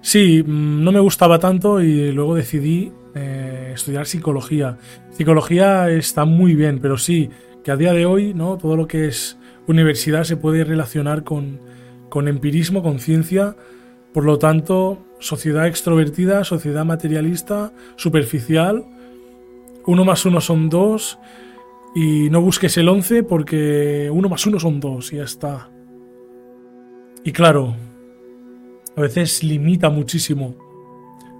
[0.00, 4.78] Sí, mm, no me gustaba tanto y luego decidí eh, estudiar psicología.
[5.10, 7.28] Psicología está muy bien, pero sí,
[7.64, 8.56] que a día de hoy, ¿no?
[8.56, 9.37] Todo lo que es
[9.68, 11.60] universidad se puede relacionar con,
[12.08, 13.56] con empirismo, con ciencia,
[14.12, 18.84] Por lo tanto, sociedad extrovertida, sociedad materialista, superficial.
[19.86, 21.18] Uno más uno son dos.
[21.94, 25.70] Y no busques el 11 porque uno más uno son dos y ya está.
[27.24, 27.76] Y claro,
[28.96, 30.56] a veces limita muchísimo.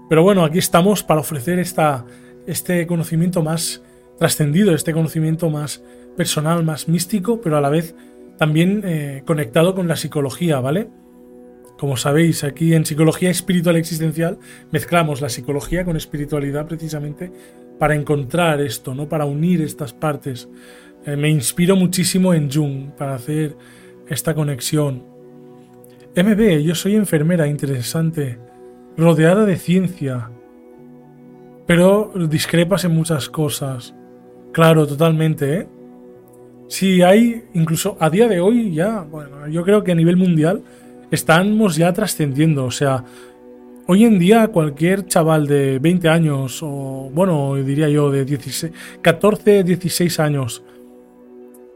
[0.09, 2.05] Pero bueno, aquí estamos para ofrecer esta,
[2.47, 3.83] este conocimiento más
[4.17, 5.83] trascendido, este conocimiento más
[6.17, 7.95] personal, más místico, pero a la vez
[8.39, 10.87] también eh, conectado con la psicología, ¿vale?
[11.77, 14.39] Como sabéis, aquí en Psicología Espiritual Existencial
[14.71, 17.31] mezclamos la psicología con espiritualidad precisamente
[17.77, 19.09] para encontrar esto, ¿no?
[19.09, 20.47] Para unir estas partes.
[21.05, 23.57] Eh, me inspiro muchísimo en Jung para hacer
[24.07, 25.03] esta conexión.
[26.15, 28.39] MB, yo soy enfermera, interesante,
[28.95, 30.31] rodeada de ciencia,
[31.67, 33.93] pero discrepas en muchas cosas.
[34.53, 35.67] Claro, totalmente, ¿eh?
[36.69, 40.61] Sí, hay, incluso a día de hoy ya, bueno, yo creo que a nivel mundial
[41.09, 42.65] estamos ya trascendiendo.
[42.65, 43.03] O sea,
[43.87, 49.63] hoy en día cualquier chaval de 20 años, o bueno, diría yo de 16, 14,
[49.63, 50.63] 16 años,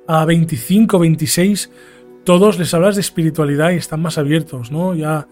[0.07, 1.71] a 25, 26,
[2.23, 4.93] todos les hablas de espiritualidad y están más abiertos, ¿no?
[4.93, 5.27] Ya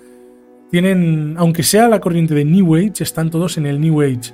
[0.71, 4.33] tienen, aunque sea la corriente de New Age, están todos en el New Age,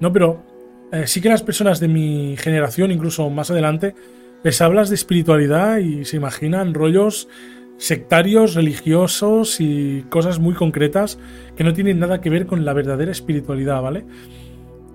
[0.00, 0.12] ¿no?
[0.12, 0.42] Pero
[0.90, 3.94] eh, sí que las personas de mi generación, incluso más adelante,
[4.42, 7.28] les hablas de espiritualidad y se imaginan rollos
[7.76, 11.18] sectarios, religiosos y cosas muy concretas
[11.56, 14.04] que no tienen nada que ver con la verdadera espiritualidad, ¿vale?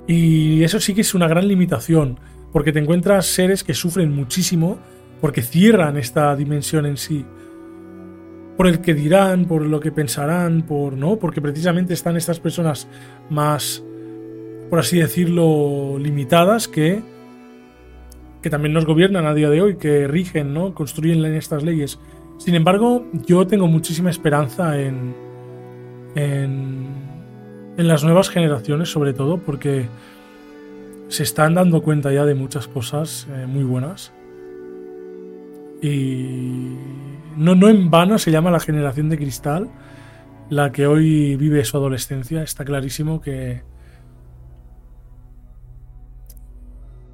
[0.07, 2.19] Y eso sí que es una gran limitación,
[2.51, 4.79] porque te encuentras seres que sufren muchísimo
[5.21, 7.25] porque cierran esta dimensión en sí.
[8.57, 12.87] Por el que dirán, por lo que pensarán, por no, porque precisamente están estas personas
[13.29, 13.81] más
[14.73, 17.03] por así decirlo limitadas que
[18.43, 20.75] que también nos gobiernan a día de hoy, que rigen, ¿no?
[20.75, 21.97] construyen estas leyes
[22.43, 25.15] sin embargo, yo tengo muchísima esperanza en,
[26.15, 26.87] en,
[27.77, 29.87] las nuevas generaciones, sobre todo, porque
[31.07, 34.11] se están dando cuenta ya de muchas cosas eh, muy buenas.
[35.81, 36.75] Y
[37.37, 39.69] no, no en vano se llama la generación de cristal,
[40.49, 42.43] la que hoy vive su adolescencia.
[42.43, 43.63] Está clarísimo que,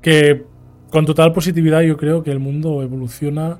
[0.02, 0.44] que
[0.90, 3.60] con total positividad yo creo que el mundo evoluciona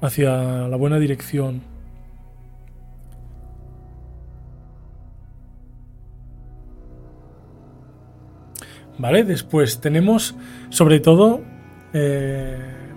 [0.00, 1.62] hacia la buena dirección.
[8.98, 10.36] Vale, después tenemos
[10.68, 11.40] sobre todo,
[11.92, 12.56] eh,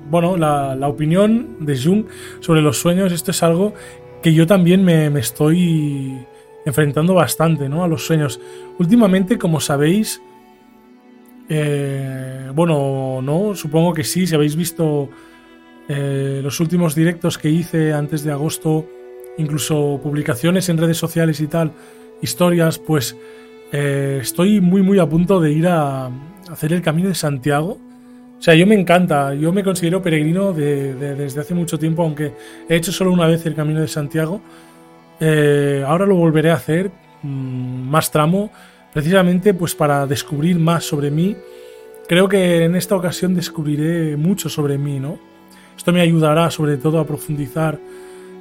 [0.09, 2.05] bueno, la, opinión de Jung
[2.41, 3.11] sobre los sueños.
[3.11, 3.73] Esto es algo
[4.21, 6.25] que yo también me, estoy
[6.65, 7.83] enfrentando bastante, ¿no?
[7.83, 8.39] A los sueños.
[8.77, 10.21] Últimamente, como sabéis,
[11.49, 15.09] eh, bueno, no, supongo que sí, si habéis visto
[15.87, 18.87] eh, los últimos directos que hice antes de agosto,
[19.37, 21.71] incluso publicaciones en redes sociales y tal,
[22.21, 23.15] historias, pues
[23.71, 26.09] eh, estoy muy muy a punto de ir a
[26.49, 27.77] hacer el Camino de Santiago.
[28.37, 32.33] O sea, yo me encanta, yo me considero peregrino desde hace mucho tiempo, aunque
[32.69, 34.41] he hecho solo una vez el Camino de Santiago.
[35.19, 36.91] Eh, ahora lo volveré a hacer,
[37.21, 38.51] mm, más tramo,
[38.95, 41.35] precisamente pues para descubrir más sobre mí.
[42.07, 45.19] Creo que en esta ocasión descubriré mucho sobre mí, ¿no?
[45.75, 47.77] Esto me ayudará sobre todo a profundizar,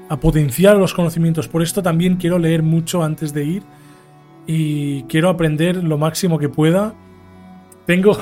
[0.08, 1.48] a potenciar los conocimientos.
[1.48, 3.62] Por esto también quiero leer mucho antes de ir
[4.46, 6.94] y quiero aprender lo máximo que pueda.
[7.84, 8.16] Tengo,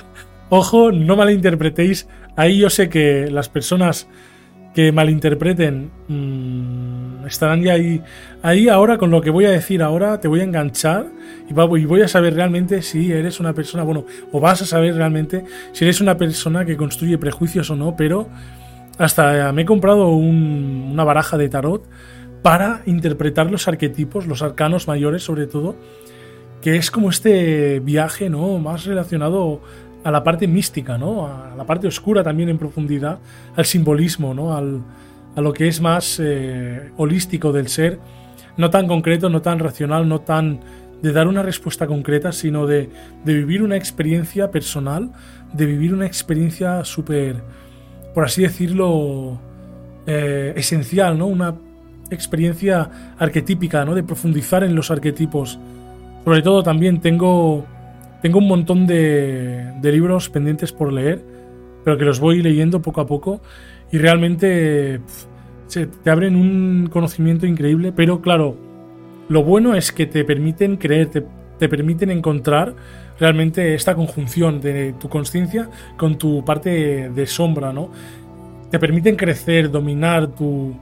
[0.50, 2.08] ojo, no malinterpretéis.
[2.34, 4.08] Ahí yo sé que las personas
[4.74, 8.02] que malinterpreten mm, estarán ya ahí.
[8.42, 11.14] Ahí ahora con lo que voy a decir ahora te voy a enganchar
[11.48, 15.44] y, voy a saber realmente si eres una persona, bueno, o vas a saber realmente
[15.72, 18.28] si eres una persona que construye prejuicios o no, pero
[18.98, 21.84] hasta me he comprado una baraja de tarot
[22.42, 25.76] para interpretar los arquetipos, los arcanos mayores sobre todo,
[26.62, 28.58] que es como este viaje, ¿no?
[28.58, 29.60] Más relacionado
[30.04, 31.26] a la parte mística, ¿no?
[31.26, 33.18] A la parte oscura también en profundidad,
[33.56, 34.56] al simbolismo, ¿no?
[34.56, 34.80] Al,
[35.34, 37.98] a lo que es más eh, holístico del ser,
[38.56, 40.60] no tan concreto, no tan racional, no tan
[41.02, 42.88] de dar una respuesta concreta, sino de,
[43.24, 45.12] de vivir una experiencia personal,
[45.52, 47.36] de vivir una experiencia súper,
[48.14, 49.40] por así decirlo,
[50.06, 51.26] eh, esencial, ¿no?
[51.26, 51.54] Una
[52.10, 53.94] experiencia arquetípica, ¿no?
[53.94, 55.58] De profundizar en los arquetipos.
[56.24, 57.66] Sobre todo también tengo
[58.26, 61.22] tengo un montón de, libros pendientes por leer,
[61.84, 63.40] pero que los voy leyendo poco a poco
[63.92, 65.00] y realmente
[65.72, 68.56] te abren un conocimiento increíble, pero claro,
[69.28, 71.10] lo bueno es que te permiten creer,
[71.58, 72.74] te, permiten encontrar
[73.18, 77.90] realmente esta conjunción de tu conciencia con tu parte de sombra, ¿no?
[78.70, 80.76] Te permiten crecer, dominar tu,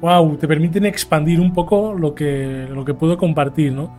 [0.00, 3.92] wow, te permiten expandir un poco lo que, lo que puedo compartir, ¿no?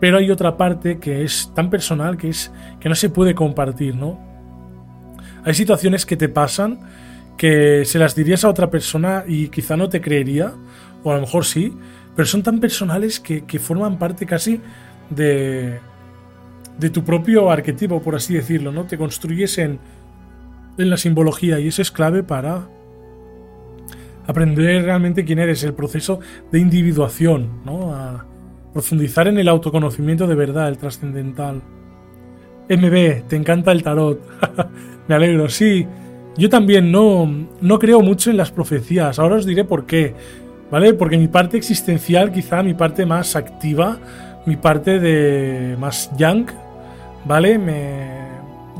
[0.00, 3.94] Pero hay otra parte que es tan personal que es que no se puede compartir,
[3.94, 4.18] ¿no?
[5.44, 6.80] Hay situaciones que te pasan
[7.36, 10.52] que se las dirías a otra persona y quizá no te creería,
[11.04, 11.72] o a lo mejor sí,
[12.18, 14.60] pero son tan personales que, forman parte casi
[15.08, 15.78] de,
[16.76, 18.86] de tu propio arquetipo, por así decirlo, ¿no?
[18.86, 19.78] Te construyes en,
[20.78, 22.66] en la simbología y eso es clave para
[24.26, 26.18] aprender realmente quién eres, el proceso
[26.50, 27.94] de individuación, ¿no?
[28.72, 31.62] Profundizar en el autoconocimiento de verdad, el trascendental.
[32.68, 34.20] MB, te encanta el tarot.
[35.06, 35.86] Me alegro, sí.
[36.36, 39.20] Yo también no, no creo mucho en las profecías.
[39.20, 40.16] Ahora os diré por qué.
[40.70, 40.94] ¿Vale?
[40.94, 43.98] Porque mi parte existencial, quizá mi parte más activa,
[44.46, 46.46] mi parte de más young,
[47.24, 47.58] ¿vale?
[47.58, 48.18] Me,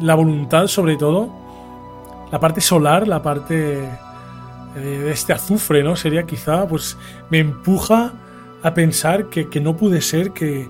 [0.01, 1.32] la voluntad sobre todo,
[2.30, 3.78] la parte solar, la parte
[4.76, 5.97] eh, de este azufre, ¿no?
[5.97, 6.97] Sería quizá, pues
[7.30, 8.12] me empuja
[8.62, 10.68] a pensar que, no puede ser que,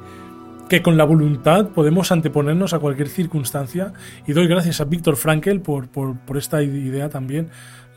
[0.68, 3.92] que con la voluntad podemos anteponernos a cualquier circunstancia.
[4.26, 7.48] Y doy gracias a Víctor Frankel por, por, por, esta idea también.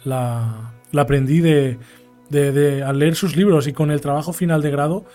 [0.03, 1.77] La, la aprendí de,
[2.31, 5.05] de, al leer sus libros y con el trabajo final de grado,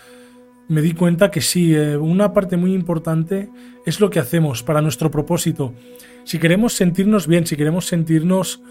[0.67, 3.49] me di cuenta que sí, eh, una parte muy importante
[3.85, 5.73] es lo que hacemos para nuestro propósito.
[6.25, 8.61] Si queremos sentirnos bien, si queremos sentirnos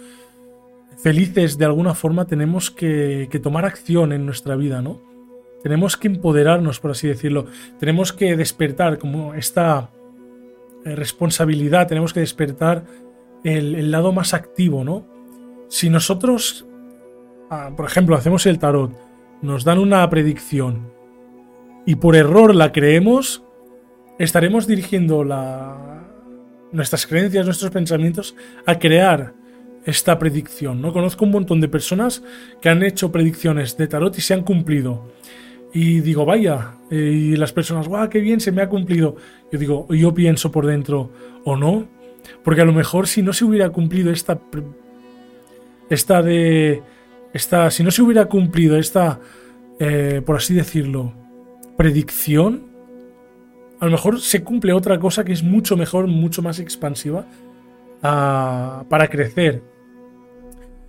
[0.99, 5.01] felices de alguna forma, tenemos que, tomar acción en nuestra vida, ¿no?
[5.63, 7.47] Tenemos que empoderarnos, por así decirlo.
[7.81, 9.91] Tenemos que despertar como esta
[10.85, 12.85] eh, responsabilidad, tenemos que despertar
[13.43, 15.07] el, el lado más activo, ¿no?
[15.69, 16.66] Si nosotros
[17.49, 18.93] Ah, por ejemplo, hacemos el tarot,
[19.41, 20.91] nos dan una predicción
[21.87, 23.45] y por error la creemos,
[24.19, 25.25] estaremos dirigiendo
[26.73, 28.35] nuestras creencias, nuestros pensamientos
[28.67, 29.35] a crear
[29.85, 30.83] esta predicción.
[30.83, 30.93] ¿no?
[30.93, 32.25] Conozco un montón de personas
[32.61, 35.13] que han hecho predicciones de tarot y se han cumplido.
[35.73, 39.15] Y digo, vaya, y las personas, guau, qué bien, se me ha cumplido.
[39.53, 41.13] Yo digo, yo pienso por dentro,
[41.45, 41.87] o no,
[42.43, 44.41] porque a lo mejor si no se hubiera cumplido esta,
[45.91, 46.83] esta de
[47.39, 49.21] si no se hubiera cumplido esta,
[49.79, 51.13] eh, por así decirlo,
[51.77, 52.67] predicción,
[53.81, 57.27] a lo mejor se cumple otra cosa que es mucho mejor, mucho más expansiva
[58.03, 59.63] ah, para crecer.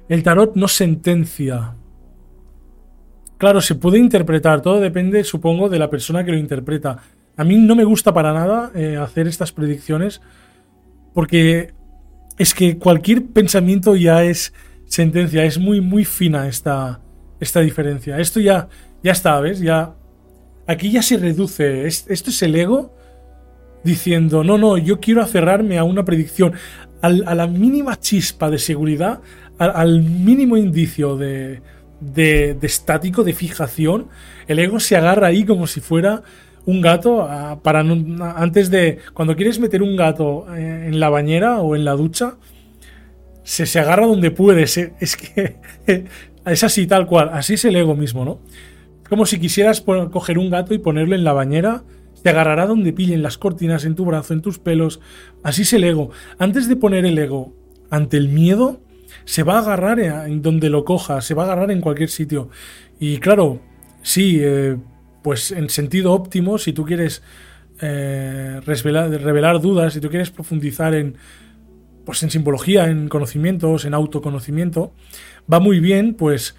[0.08, 1.76] El tarot no sentencia.
[3.38, 6.98] Claro, se puede interpretar, todo depende, supongo, de la persona que lo interpreta.
[7.36, 10.22] A mí no me gusta para nada eh, hacer estas predicciones
[11.14, 11.74] porque
[12.38, 14.54] es que cualquier pensamiento ya es
[14.88, 15.44] sentencia.
[15.44, 17.02] Es muy, muy fina esta,
[17.40, 18.20] esta diferencia.
[18.20, 18.68] Esto ya,
[19.04, 19.60] ya está, ¿ves?
[19.60, 19.94] Ya,
[20.66, 21.88] aquí ya se reduce.
[21.88, 22.94] esto es el ego
[23.84, 26.54] diciendo, no, no, yo quiero aferrarme a una predicción.
[27.02, 29.22] a la mínima chispa de seguridad,
[29.58, 31.62] al, mínimo indicio de,
[32.00, 34.08] de, estático, de fijación,
[34.48, 36.24] el ego se agarra ahí como si fuera
[36.66, 37.28] un gato
[37.64, 41.94] para antes de cuando quieres meter un gato eh, en la bañera o en la
[41.94, 42.36] ducha
[43.48, 44.64] se, se agarra donde puede.
[44.64, 44.76] es
[45.16, 45.56] que
[46.46, 47.30] es así, tal cual.
[47.32, 48.40] Así es el ego mismo, ¿no?
[49.08, 51.84] Como si quisieras coger un gato y ponerlo en la bañera.
[52.22, 55.00] Te agarrará donde pillen las cortinas, en tu brazo, en tus pelos.
[55.44, 56.10] Así es el ego.
[56.40, 57.56] Antes de poner el ego
[57.90, 58.82] ante el miedo,
[59.24, 62.50] se va a agarrar en donde lo coja, se va a agarrar en cualquier sitio.
[63.00, 63.62] Y claro,
[64.02, 64.76] sí, eh,
[65.24, 67.24] pues en sentido óptimo, si tú quieres
[67.80, 71.16] eh, revelar, dudas, si tú quieres profundizar en,
[72.08, 74.94] pues en simbología, en conocimientos, en autoconocimiento,
[75.52, 76.56] va muy bien pues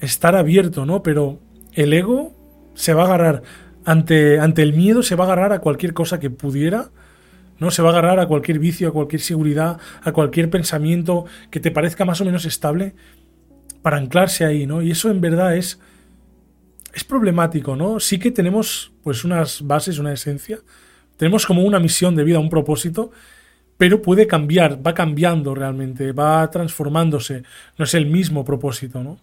[0.00, 1.02] estar abierto, ¿no?
[1.02, 1.40] Pero
[1.72, 2.36] el ego
[2.74, 3.42] se va a agarrar
[3.86, 6.90] ante, ante el miedo, se va a agarrar a cualquier cosa que pudiera,
[7.58, 7.70] ¿no?
[7.70, 11.70] Se va a agarrar a cualquier vicio, a cualquier seguridad, a cualquier pensamiento que te
[11.70, 12.94] parezca más o menos estable
[13.80, 14.82] para anclarse ahí, ¿no?
[14.82, 15.80] Y eso en verdad es
[16.92, 17.98] es problemático, ¿no?
[17.98, 20.58] Sí que tenemos pues unas bases, una esencia,
[21.16, 23.10] tenemos como una misión de vida, un propósito,
[23.82, 27.42] pero puede cambiar, va cambiando realmente, va transformándose,
[27.76, 29.18] no es el mismo propósito, ¿no?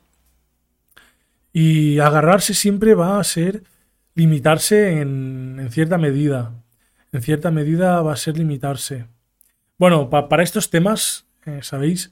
[1.54, 3.64] Y agarrarse siempre va a ser
[4.16, 6.52] limitarse en, cierta medida,
[7.14, 9.06] en cierta medida va a ser limitarse.
[9.78, 12.12] Bueno, para estos temas, eh, sabéis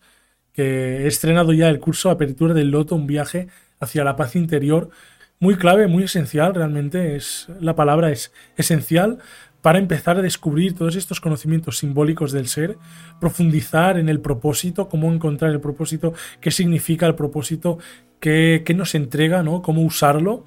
[0.53, 3.49] que he estrenado ya el curso Apertura del Loto, un viaje
[3.81, 4.89] hacia la paz interior,
[5.39, 9.19] muy clave, muy esencial, realmente es la palabra es esencial
[9.67, 12.77] para empezar a descubrir todos estos conocimientos simbólicos del ser,
[13.19, 17.77] profundizar en el propósito, cómo encontrar el propósito, qué significa el propósito,
[18.21, 19.61] qué, nos entrega, ¿no?
[19.61, 20.45] cómo usarlo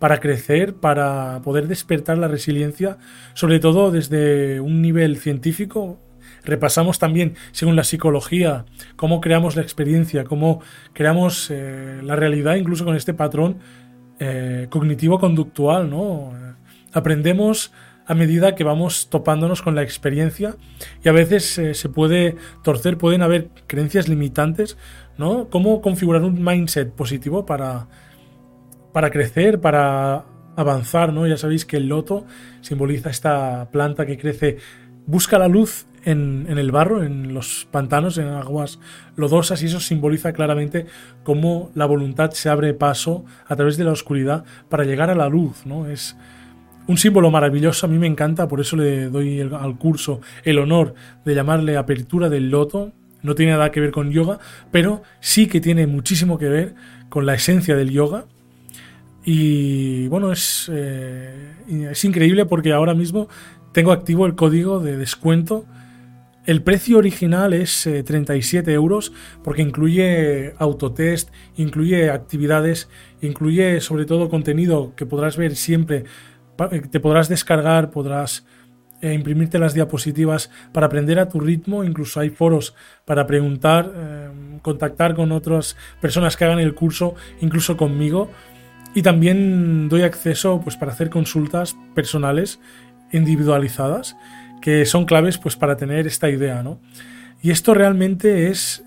[0.00, 2.98] para crecer, para poder despertar la resiliencia,
[3.34, 6.00] sobre todo desde un nivel científico.
[6.42, 8.64] repasamos también, según la psicología,
[8.96, 10.60] cómo creamos la experiencia, cómo
[10.92, 13.58] creamos eh, la realidad, incluso con este patrón
[14.18, 16.32] eh, cognitivo-conductual, ¿no?
[16.92, 17.72] Aprendemos
[18.06, 20.56] a medida que vamos topándonos con la experiencia
[21.02, 24.76] y a veces eh, se puede torcer, pueden haber creencias limitantes,
[25.18, 25.48] ¿no?
[25.50, 27.88] Cómo configurar un mindset positivo para,
[28.92, 30.24] para crecer, para
[30.56, 31.26] avanzar, ¿no?
[31.26, 32.24] Ya sabéis que el loto
[32.60, 34.58] simboliza esta planta que crece,
[35.06, 38.78] busca la luz en, el barro, en los pantanos, en aguas
[39.16, 40.86] lodosas, y eso simboliza claramente
[41.24, 45.28] cómo la voluntad se abre paso a través de la oscuridad para llegar a la
[45.28, 45.88] luz, ¿no?
[45.88, 46.16] Es
[46.86, 50.94] un símbolo maravilloso, a mí me encanta, por eso le doy al curso el honor
[51.24, 52.92] de llamarle apertura del loto.
[53.22, 54.38] No tiene nada que ver con yoga,
[54.70, 56.74] pero sí que tiene muchísimo que ver
[57.08, 58.26] con la esencia del yoga.
[59.24, 61.54] Y bueno, es, eh,
[61.90, 63.28] es increíble porque ahora mismo
[63.72, 65.66] tengo activo el código de descuento.
[66.44, 69.12] El precio original es 37 eh, euros
[69.42, 72.88] porque incluye autotest, incluye actividades,
[73.20, 76.04] incluye sobre todo contenido que podrás ver siempre
[76.90, 78.44] te podrás descargar, podrás
[79.02, 84.30] eh, imprimirte las diapositivas para aprender a tu ritmo, incluso hay foros para preguntar, eh,
[84.62, 88.30] contactar con otras personas que hagan el curso, incluso conmigo.
[88.94, 92.58] Y también doy acceso pues, para hacer consultas personales
[93.12, 94.16] individualizadas
[94.62, 96.62] que son claves pues, para tener esta idea.
[96.62, 96.80] ¿no?
[97.42, 98.82] Y esto realmente es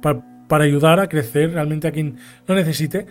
[0.00, 2.16] para ayudar a crecer realmente a quien
[2.48, 3.06] lo necesite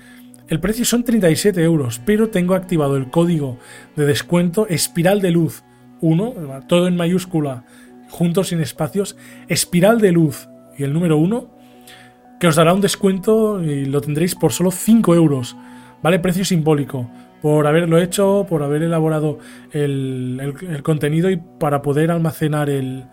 [0.51, 3.57] el precio son 37 euros, pero tengo activado el código
[3.95, 5.63] de descuento Espiral de Luz
[6.01, 7.63] 1, todo en mayúscula,
[8.09, 9.15] juntos sin espacios,
[9.47, 11.49] Espiral de Luz y el número 1,
[12.37, 15.55] que os dará un descuento y lo tendréis por solo 5 euros.
[16.03, 16.19] ¿Vale?
[16.19, 17.09] Precio simbólico.
[17.41, 19.39] Por haberlo hecho, por haber elaborado
[19.71, 23.05] el, contenido y para poder almacenar el,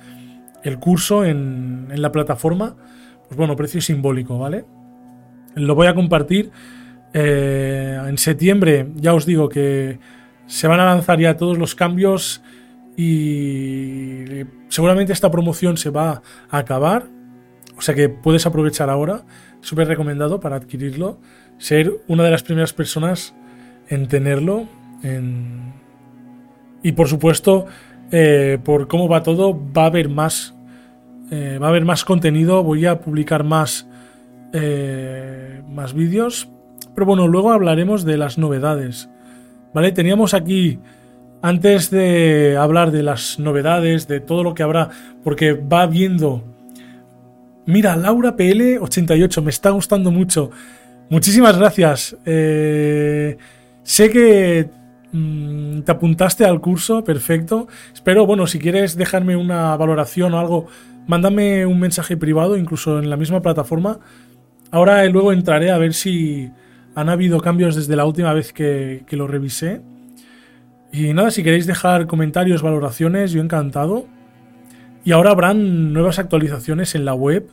[0.80, 2.74] curso en, en la plataforma.
[3.28, 4.64] Pues bueno, precio simbólico, ¿vale?
[5.54, 6.50] Lo voy a compartir
[7.14, 9.98] eh, en septiembre ya os digo que
[10.46, 12.42] se van a lanzar ya todos los cambios
[12.96, 14.24] y
[14.68, 17.06] seguramente esta promoción se va a acabar.
[17.76, 19.24] O sea que puedes aprovechar ahora.
[19.60, 21.20] Súper recomendado para adquirirlo.
[21.58, 23.36] Ser una de las primeras personas
[23.88, 24.66] en tenerlo.
[26.82, 27.66] Y por supuesto,
[28.10, 30.54] eh, por cómo va todo, va a haber más.
[31.30, 32.64] Eh, va a haber más contenido.
[32.64, 33.86] Voy a publicar más.
[35.68, 36.48] más vídeos
[36.98, 39.08] pero bueno, luego hablaremos de las novedades.
[39.72, 39.92] ¿Vale?
[39.92, 40.80] Teníamos aquí,
[41.42, 44.90] antes de hablar de las novedades, de todo lo que habrá,
[45.22, 46.42] porque va viendo...
[47.66, 50.50] Mira, Laura PL88, me está gustando mucho.
[51.08, 52.16] Muchísimas gracias.
[52.26, 53.38] Eh,
[53.84, 54.68] sé que
[55.12, 57.68] mm, te apuntaste al curso, perfecto.
[57.94, 60.66] Espero, bueno, si quieres dejarme una valoración o algo,
[61.06, 64.00] mándame un mensaje privado, incluso en la misma plataforma.
[64.72, 66.50] Ahora luego entraré a ver si,
[66.98, 69.82] han habido cambios desde la última vez que, lo revisé.
[70.92, 74.06] Y nada, si queréis dejar comentarios, valoraciones, yo encantado.
[75.04, 77.48] Y ahora habrán nuevas actualizaciones en la web.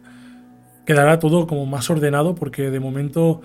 [0.87, 3.43] Quedará todo como más ordenado porque de momento...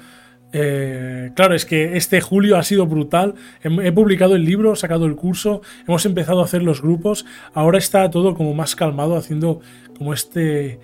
[0.52, 3.34] Eh, claro, es que este julio ha sido brutal.
[3.62, 7.26] He, publicado el libro, sacado el curso, hemos empezado a hacer los grupos.
[7.52, 9.60] Ahora está todo como más calmado, haciendo
[9.98, 10.80] como este.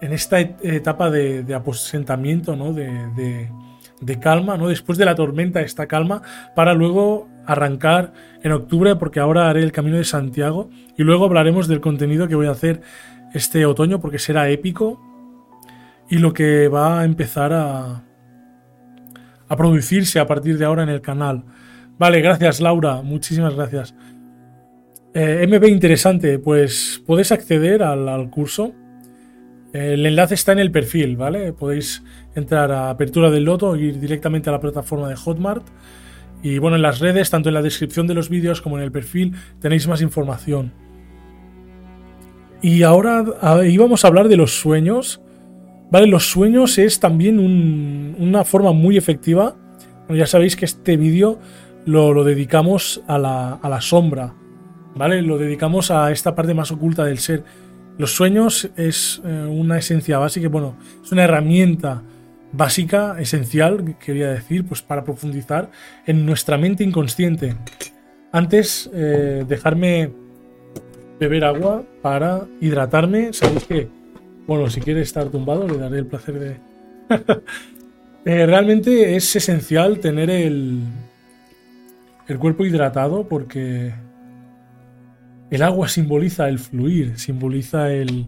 [0.00, 2.72] en esta etapa de, aposentamiento, ¿no?
[2.72, 3.50] de
[4.20, 4.68] calma, ¿no?
[4.68, 6.22] Después de la tormenta esta calma,
[6.54, 11.68] para luego arrancar en octubre, porque ahora haré el Camino de Santiago y luego hablaremos
[11.68, 12.82] del contenido que voy a hacer
[13.34, 15.00] este otoño, porque será épico
[16.08, 18.02] y lo que va a empezar a,
[19.48, 21.44] a producirse a partir de ahora en el canal.
[21.98, 23.94] Vale, gracias Laura, muchísimas gracias.
[25.14, 28.72] Eh, MB interesante, pues podéis acceder al curso.
[29.72, 31.52] El enlace está en el perfil, ¿vale?
[31.54, 32.02] Podéis
[32.34, 35.66] entrar a Apertura del Loto, ir directamente a la plataforma de Hotmart.
[36.42, 38.92] Y bueno, en las redes, tanto en la descripción de los vídeos como en el
[38.92, 40.72] perfil, tenéis más información.
[42.60, 43.24] Y ahora
[43.64, 45.22] íbamos a hablar de los sueños.
[45.90, 47.38] Vale, los sueños es también
[48.18, 49.56] una forma muy efectiva.
[50.08, 51.38] ya sabéis que este vídeo
[51.86, 54.34] lo, dedicamos a la, a la sombra.
[54.94, 55.22] ¿Vale?
[55.22, 57.44] Lo dedicamos a esta parte más oculta del ser.
[57.98, 62.02] Los sueños es eh, una esencia básica, bueno, es una herramienta
[62.52, 65.70] básica, esencial, quería decir, pues para profundizar
[66.06, 67.56] en nuestra mente inconsciente.
[68.30, 70.10] Antes, eh, dejarme
[71.20, 73.32] beber agua para hidratarme.
[73.32, 73.88] Sabéis que,
[74.46, 76.56] bueno, si quiere estar tumbado, le daré el placer de.
[78.24, 80.78] Eh, realmente es esencial tener el,
[82.28, 83.92] el cuerpo hidratado porque
[85.52, 88.26] el agua simboliza el fluir, simboliza el,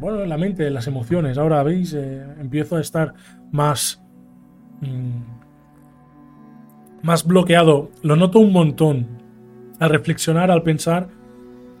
[0.00, 1.38] bueno, la mente, las emociones.
[1.38, 3.14] Ahora veis, eh, empiezo a estar
[3.52, 4.02] más
[4.80, 5.20] mm,
[7.02, 7.92] más bloqueado.
[8.02, 9.06] Lo noto un montón.
[9.78, 11.06] Al reflexionar, al pensar,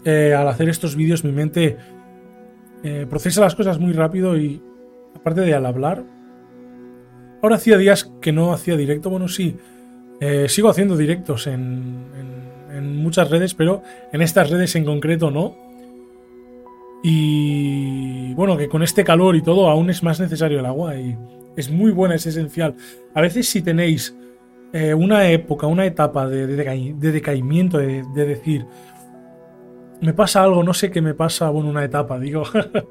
[0.04, 1.76] eh, al hacer estos vídeos, mi mente
[2.84, 4.62] eh, procesa las cosas muy rápido y
[5.16, 6.04] aparte de al hablar.
[7.42, 9.10] Ahora hacía días que no hacía directo.
[9.10, 9.56] Bueno, sí,
[10.46, 12.35] sigo haciendo directos en
[12.94, 13.82] muchas redes, pero
[14.12, 15.66] en estas redes en concreto no
[17.02, 21.16] y bueno, que con este calor y todo aún es más necesario el agua y
[21.56, 22.74] es muy buena, es esencial.
[23.14, 24.16] A veces si tenéis
[24.72, 28.66] eh, una época, una etapa de, decaimiento, de, decir,
[30.00, 32.42] me pasa algo, no sé qué me pasa, bueno, una etapa, digo,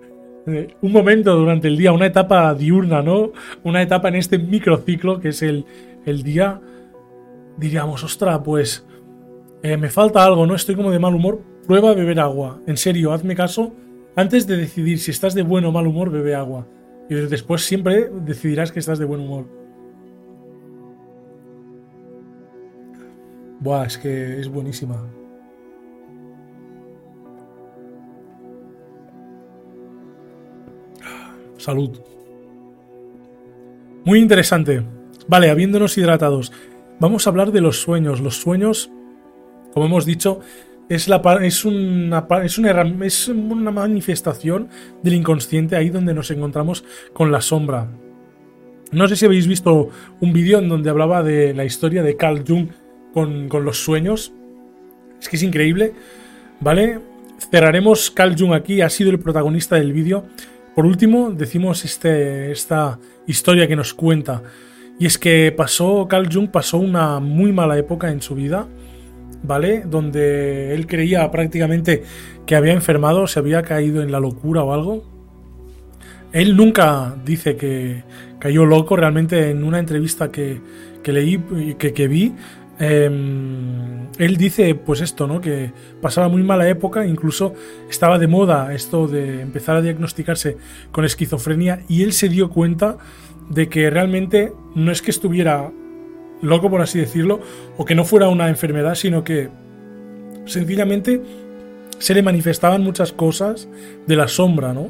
[0.45, 3.33] un momento durante el día, una etapa diurna, ¿no?
[3.63, 5.65] Una etapa en este microciclo que es el,
[6.05, 6.61] el día,
[7.57, 8.85] diríamos, ostra, pues
[9.73, 10.55] eh, me falta algo, ¿no?
[10.55, 13.73] Estoy como de mal humor, prueba a beber agua, en serio, hazme caso
[14.15, 16.65] antes de decidir si estás de buen o mal humor, bebe agua.
[17.09, 19.45] Y después siempre decidirás que estás de buen humor.
[23.59, 25.03] Buah, es que es buenísima.
[31.57, 31.99] Salud.
[34.05, 34.85] Muy interesante.
[35.27, 36.53] Vale, habiéndonos hidratados,
[36.99, 38.21] vamos a hablar de los sueños.
[38.21, 38.91] Los sueños,
[39.75, 40.39] como hemos dicho,
[40.87, 41.09] es,
[41.65, 42.21] una
[43.71, 44.69] manifestación
[45.03, 47.89] del inconsciente ahí donde nos encontramos con la sombra.
[48.93, 49.89] No sé si habéis visto
[50.21, 52.69] un vídeo en donde hablaba de la historia de Carl Jung
[53.13, 54.31] con, con los sueños.
[55.19, 55.91] Es que es increíble,
[56.61, 57.01] ¿vale?
[57.51, 60.23] Cerraremos Carl Jung aquí, ha sido el protagonista del vídeo.
[60.73, 62.97] Por último, decimos este, esta
[63.27, 64.41] historia que nos cuenta.
[64.99, 68.69] Y es que pasó, Carl Jung pasó una muy mala época en su vida
[69.45, 69.83] ¿vale?
[69.85, 72.03] Donde él creía prácticamente
[72.45, 75.03] que había enfermado, se había caído en la locura o algo.
[76.31, 78.03] Él nunca dice que
[78.39, 80.61] cayó loco, realmente en una entrevista que,
[81.01, 81.37] que leí,
[81.77, 82.33] que, que vi,
[82.77, 85.39] em, él dice pues esto, ¿no?
[85.39, 85.71] Que
[86.01, 87.53] pasaba muy mala época, incluso
[87.89, 90.57] estaba de moda esto de empezar a diagnosticarse
[90.91, 92.97] con esquizofrenia y él se dio cuenta
[93.49, 95.71] de que realmente no es que estuviera
[96.41, 97.39] loco, por así decirlo,
[97.77, 99.49] o que no fuera una enfermedad, sino que
[100.45, 101.21] sencillamente
[101.99, 103.67] se le manifestaban muchas cosas
[104.05, 104.89] de la sombra, ¿no?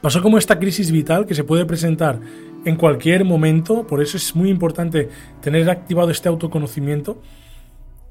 [0.00, 2.20] Pasó como esta crisis vital que se puede presentar
[2.64, 5.08] en cualquier momento, por eso es muy importante
[5.40, 7.20] tener activado este autoconocimiento.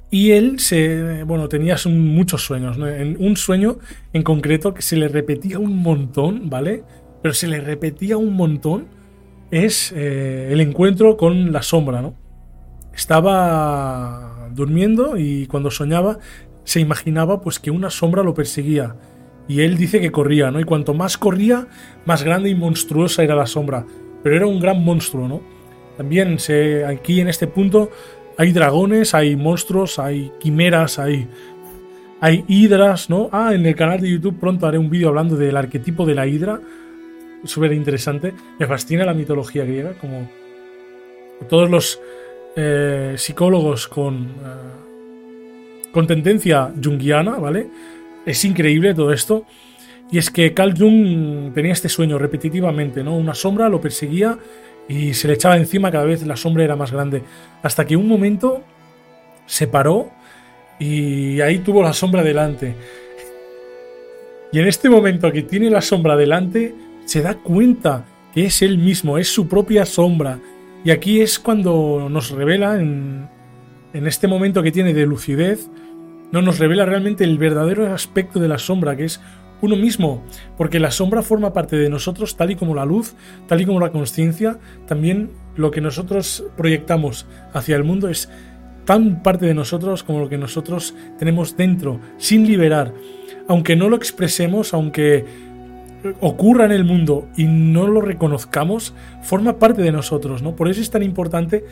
[0.10, 3.80] Y él se, bueno, tenía muchos sueños, un sueño
[4.14, 6.84] en concreto que se le repetía un montón, ¿vale?
[7.22, 8.88] Pero se le repetía un montón
[9.52, 12.16] es eh, el encuentro con la sombra, ¿no?
[12.94, 16.20] Estaba durmiendo y cuando soñaba
[16.64, 18.96] se imaginaba pues que una sombra lo perseguía
[19.48, 20.60] y él dice que corría, ¿no?
[20.60, 21.68] Y cuanto más corría,
[22.06, 23.86] más grande y monstruosa era la sombra,
[24.24, 25.42] pero era un gran monstruo, ¿no?
[25.96, 27.90] También se, aquí en este punto
[28.38, 31.28] hay dragones, hay monstruos, hay quimeras, hay
[32.20, 33.30] hay hidras, ¿no?
[33.32, 36.26] Ah, en el canal de YouTube pronto haré un vídeo hablando del arquetipo de la
[36.26, 36.60] hidra
[37.48, 38.34] súper interesante.
[38.60, 40.30] Me fascina la mitología griega, como
[41.50, 42.00] todos los
[42.56, 47.68] eh, psicólogos con, eh, con tendencia junguiana, ¿vale?
[48.26, 49.46] Es increíble todo esto.
[50.12, 53.18] Y es que Carl Jung tenía este sueño repetitivamente, ¿no?
[53.18, 54.38] Una sombra lo perseguía
[54.88, 57.22] y se le echaba encima cada vez la sombra era más grande.
[57.62, 58.64] Hasta que un momento
[59.46, 60.10] se paró
[60.80, 62.76] y ahí tuvo la sombra delante.
[64.52, 66.74] Y en este momento que tiene la sombra delante,
[67.08, 70.40] se da cuenta que es él mismo, es su propia sombra.
[70.84, 73.30] Y aquí es cuando nos revela, en,
[73.94, 75.70] este momento que tiene de lucidez,
[76.32, 79.22] no nos revela realmente el verdadero aspecto de la sombra, que es
[79.62, 80.24] uno mismo,
[80.58, 83.16] porque la sombra forma parte de nosotros tal y como la luz,
[83.48, 88.30] tal y como la conciencia, también lo que nosotros proyectamos hacia el mundo es
[88.86, 92.94] tan parte de nosotros como lo que nosotros tenemos dentro, sin liberar.
[93.48, 95.47] Aunque no lo expresemos, aunque
[96.22, 98.94] ocurra en el mundo y no lo reconozcamos,
[99.24, 100.56] forma parte de nosotros, ¿no?
[100.56, 101.66] Por eso es tan importante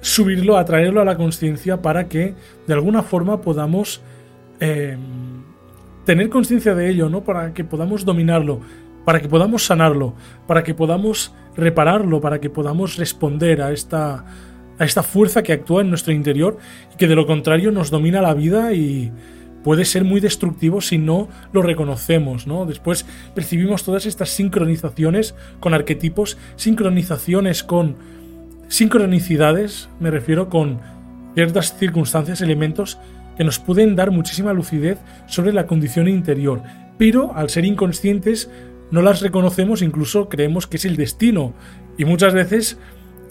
[0.00, 2.34] subirlo, atraerlo a la conciencia para que
[2.66, 4.02] de alguna forma podamos
[4.60, 4.96] eh,
[6.04, 7.22] tener conciencia de ello, ¿no?
[7.22, 8.60] Para que podamos dominarlo,
[9.04, 10.14] para que podamos sanarlo,
[10.46, 14.24] para que podamos repararlo, para que podamos responder a esta,
[14.78, 16.58] a esta fuerza que actúa en nuestro interior
[16.92, 19.12] y que de lo contrario nos domina la vida y,
[19.62, 22.66] puede ser muy destructivo si no lo reconocemos, ¿no?
[22.66, 27.96] Después percibimos todas estas sincronizaciones con arquetipos, sincronizaciones con
[28.68, 30.80] sincronicidades, me refiero con
[31.34, 32.98] ciertas circunstancias, elementos
[33.36, 36.62] que nos pueden dar muchísima lucidez sobre la condición interior,
[36.98, 38.50] pero al ser inconscientes
[38.90, 41.54] no las reconocemos, incluso creemos que es el destino
[41.96, 42.78] y muchas veces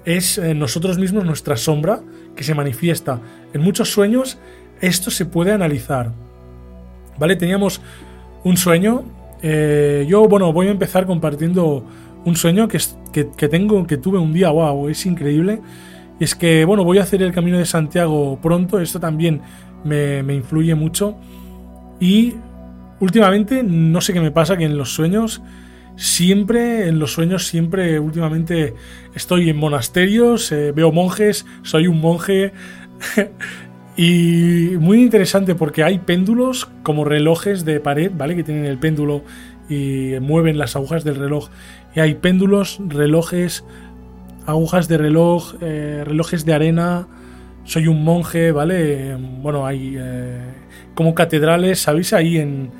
[0.06, 2.02] es eh, nosotros mismos nuestra sombra
[2.36, 3.22] que se manifiesta.
[3.54, 4.40] En muchos sueños
[4.82, 6.12] esto se puede analizar.
[7.18, 7.36] ¿Vale?
[7.36, 7.82] Teníamos
[8.44, 9.04] un sueño.
[9.42, 11.86] Eh, yo, bueno, voy a empezar compartiendo
[12.26, 12.80] un sueño que,
[13.12, 15.62] que, tengo, que tuve un día, wow, es increíble.
[16.20, 18.80] Es que, bueno, voy a hacer el camino de Santiago pronto.
[18.80, 19.42] Esto también
[19.84, 21.16] me, me influye mucho.
[22.00, 22.36] Y
[23.00, 25.42] últimamente, no sé qué me pasa, que en los sueños
[25.96, 28.74] siempre, en los sueños, siempre, últimamente
[29.14, 32.54] estoy en monasterios, eh, veo monjes, soy un monje.
[34.02, 38.36] y muy interesante porque hay péndulos como relojes de pared, ¿vale?
[38.36, 39.22] Que tienen el péndulo
[39.70, 41.50] y mueven las agujas del reloj.
[41.94, 43.64] Y hay péndulos, relojes,
[44.48, 47.08] agujas de reloj, eh, relojes de arena.
[47.64, 49.16] Soy un monje, ¿vale?
[49.40, 50.46] Bueno, hay eh,
[50.96, 52.12] como catedrales, ¿sabéis?
[52.14, 52.72] Ahí en,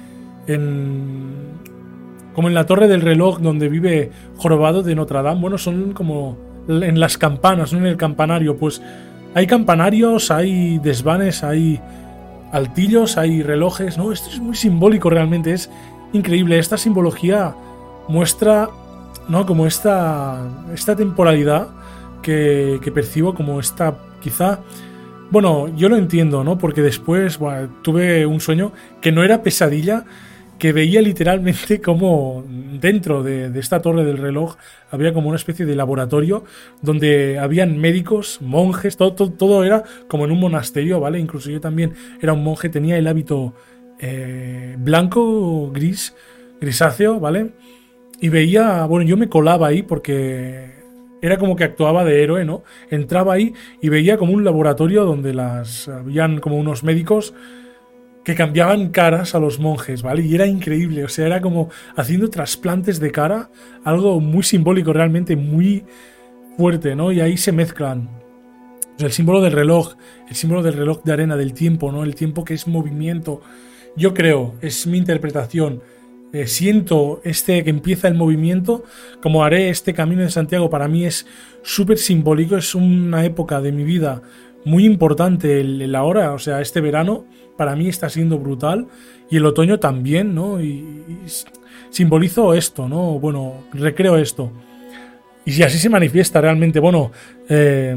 [0.48, 1.52] en
[2.34, 5.40] como en la torre del reloj donde vive Jorobado de Notre Dame.
[5.40, 8.58] Bueno, son como en las campanas, no en el campanario.
[8.58, 8.82] Pues
[9.34, 11.80] hay campanarios, hay desvanes, hay
[12.52, 13.98] altillos, hay relojes.
[13.98, 15.70] No, esto es muy simbólico realmente, es
[16.14, 16.60] increíble.
[16.60, 17.56] Esta simbología
[18.08, 18.70] muestra,
[19.30, 19.46] ¿no?
[19.46, 20.42] Como esta,
[20.74, 21.70] esta temporalidad
[22.22, 24.60] que, que percibo como esta, quizá.
[25.30, 26.58] Bueno, yo lo entiendo, ¿no?
[26.58, 27.40] Porque después
[27.82, 30.04] tuve un sueño que no era pesadilla,
[30.62, 34.58] que veía literalmente como dentro de, esta torre del reloj
[34.92, 36.44] había como una especie de laboratorio
[36.84, 41.18] donde habían médicos, monjes, todo, todo, era como en un monasterio, ¿vale?
[41.18, 43.56] Incluso yo también era un monje, tenía el hábito
[43.98, 46.14] eh, blanco, gris,
[46.60, 47.54] grisáceo, ¿vale?
[48.20, 50.76] Y veía, bueno, yo me colaba ahí porque
[51.24, 52.62] era como que actuaba de héroe, ¿no?
[52.92, 57.34] Entraba ahí y veía como un laboratorio donde las habían como unos médicos
[58.24, 60.22] que cambiaban caras a los monjes, ¿vale?
[60.24, 63.50] Y era increíble, o sea, era como haciendo trasplantes de cara,
[63.84, 65.84] algo muy simbólico realmente, muy
[66.58, 67.12] fuerte, ¿no?
[67.12, 68.10] Y ahí se mezclan
[69.00, 69.96] el símbolo del reloj,
[70.30, 72.04] el símbolo del reloj de arena, del tiempo, ¿no?
[72.04, 73.42] El tiempo que es movimiento.
[73.96, 75.82] Yo creo, es mi interpretación,
[76.34, 78.84] eh, siento este que empieza el movimiento,
[79.22, 81.26] como haré este camino de Santiago, para mí es
[81.62, 84.22] súper simbólico, es una época de mi vida
[84.64, 87.26] muy importante el, el ahora, o sea, este verano
[87.62, 88.88] para mí está siendo brutal
[89.30, 90.60] y el otoño también, ¿no?
[90.60, 91.04] Y,
[91.92, 93.20] simbolizo esto, ¿no?
[93.20, 94.52] Bueno, recreo esto.
[95.46, 97.12] Y si así se manifiesta realmente, bueno,
[97.50, 97.96] eh,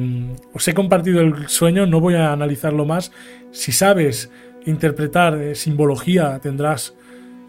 [0.53, 3.11] os he compartido el sueño, no voy a analizarlo más.
[3.53, 4.31] Si sabes
[4.67, 6.95] interpretar eh, simbología, tendrás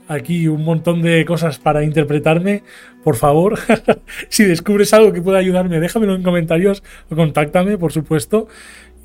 [0.07, 2.63] aquí un montón de cosas para interpretarme.
[3.03, 3.59] Por favor,
[4.29, 8.47] si descubres algo que pueda ayudarme, déjamelo en comentarios o contáctame, por supuesto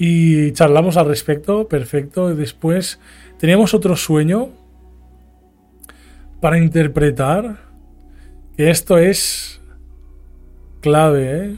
[0.03, 2.35] y charlamos al respecto, perfecto.
[2.35, 2.99] Después
[3.39, 4.49] teníamos otro sueño
[6.41, 7.59] para interpretar,
[8.57, 9.61] que esto es
[10.81, 11.57] clave, ¿eh?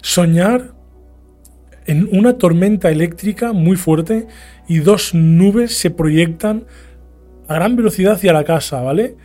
[0.00, 0.74] Soñar
[1.86, 4.28] en una tormenta eléctrica muy fuerte
[4.68, 6.66] y dos nubes se proyectan
[7.48, 9.16] a gran velocidad hacia la casa, ¿vale?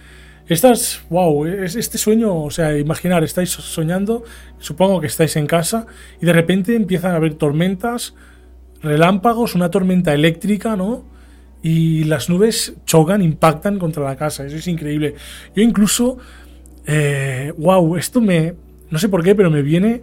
[0.47, 4.23] Estas, wow, este sueño, o sea, imaginar, estáis soñando,
[4.59, 5.87] supongo que estáis en casa
[6.21, 8.13] y de repente empiezan a haber tormentas,
[8.81, 11.03] relámpagos, una tormenta eléctrica, ¿no?
[11.61, 15.15] Y las nubes chocan, impactan contra la casa, eso es increíble.
[15.53, 16.17] Yo incluso,
[16.85, 18.53] eh, wow, esto me,
[18.89, 20.01] no sé por qué, pero me viene,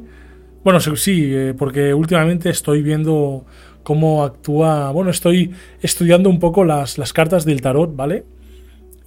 [0.62, 3.46] bueno, sí, eh, porque últimamente estoy viendo
[3.82, 8.24] cómo actúa, bueno, estoy estudiando un poco las, las cartas del tarot, ¿vale?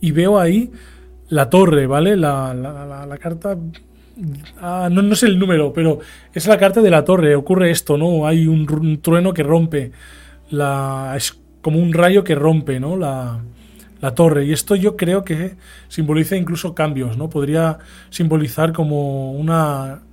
[0.02, 0.72] Y veo ahí
[1.30, 2.15] la torre, ¿vale?
[2.15, 3.57] La, la, carta...
[4.59, 5.99] Ah, no, no el número, pero
[6.34, 7.36] es la carta de la torre.
[7.36, 8.25] Ocurre esto, ¿no?
[8.25, 9.91] Hay un, trueno que rompe.
[10.49, 12.95] La, es como un rayo que rompe, ¿no?
[12.97, 13.41] La,
[14.01, 14.45] la torre.
[14.45, 15.55] Y esto yo creo que
[15.88, 17.30] simboliza incluso cambios, ¿no?
[17.30, 20.03] Podría simbolizar como una...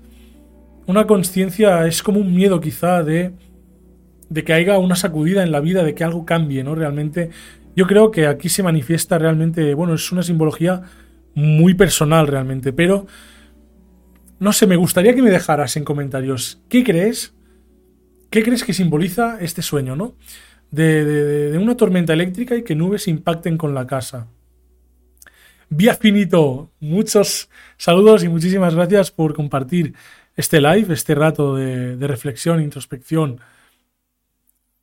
[0.86, 3.32] Una conciencia, es como un miedo quizá de,
[4.28, 6.74] de que haya una sacudida en la vida, de que algo cambie, ¿no?
[6.74, 7.30] Realmente
[7.74, 10.82] yo creo que aquí se manifiesta realmente, bueno, es una simbología
[11.34, 13.06] muy personal realmente, pero
[14.38, 17.34] no sé, me gustaría que me dejaras en comentarios qué crees,
[18.30, 20.16] qué crees que simboliza este sueño, ¿no?
[20.70, 24.28] De, una tormenta eléctrica y que nubes impacten con la casa.
[25.68, 29.94] Vía Finito, muchos saludos y muchísimas gracias por compartir
[30.36, 33.40] este live, este rato de, de reflexión, introspección,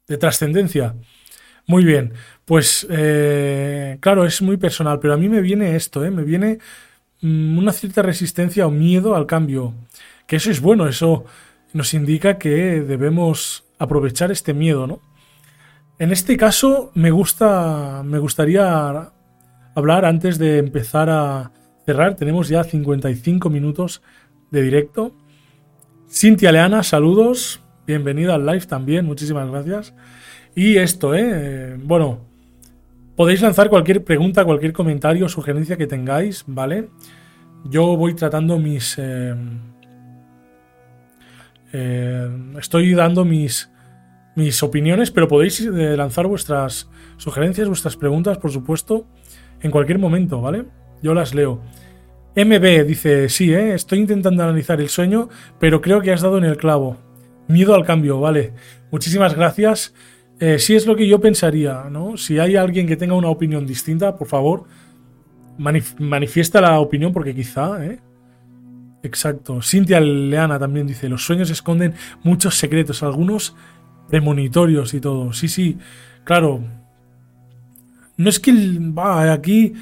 [0.08, 0.96] de trascendencia.
[1.68, 2.14] Muy bien,
[2.52, 6.12] pues eh, claro, es muy personal, pero a mí me viene esto, ¿eh?
[6.12, 6.60] me viene
[7.22, 9.74] mm, una cierta resistencia o miedo al cambio,
[10.28, 11.24] que eso es bueno, eso
[11.72, 15.00] nos indica que debemos aprovechar este miedo, ¿no?
[15.98, 19.14] En este caso me gusta, me gustaría
[19.74, 21.54] hablar antes de empezar a
[21.86, 22.18] cerrar.
[22.18, 24.02] Tenemos ya 55 minutos
[24.50, 25.16] de directo.
[26.10, 27.62] Cintia Leana, saludos.
[27.88, 29.94] Bienvenida al live también, muchísimas gracias.
[30.54, 31.78] Y esto, ¿eh?
[31.82, 32.30] Bueno,
[33.22, 36.90] podéis lanzar cualquier pregunta, cualquier comentario, sugerencia que tengáis, ¿vale?
[37.66, 38.98] Yo voy tratando mis...
[38.98, 39.36] Eh,
[41.72, 43.72] eh, estoy dando mis,
[44.36, 49.06] mis opiniones, pero podéis eh, lanzar vuestras sugerencias, vuestras preguntas, por supuesto,
[49.62, 50.66] en cualquier momento, ¿vale?
[51.04, 51.62] Yo las leo.
[52.36, 53.76] MB dice, sí, ¿eh?
[53.76, 56.98] estoy intentando analizar el sueño, pero creo que has dado en el clavo.
[57.48, 58.54] Miedo al cambio, vale.
[58.90, 59.94] Muchísimas gracias.
[60.42, 62.18] Eh, sí es lo que yo pensaría, ¿no?
[62.18, 64.64] Si hay alguien que tenga una opinión distinta, por favor,
[66.00, 68.00] manifiesta la opinión porque quizá, ¿eh?
[69.04, 69.62] Exacto.
[69.62, 73.56] Cintia Leana también dice, los sueños esconden muchos secretos, algunos
[74.10, 75.32] premonitorios y todo.
[75.32, 75.78] Sí, sí,
[76.24, 76.64] claro.
[78.18, 79.74] No es que va aquí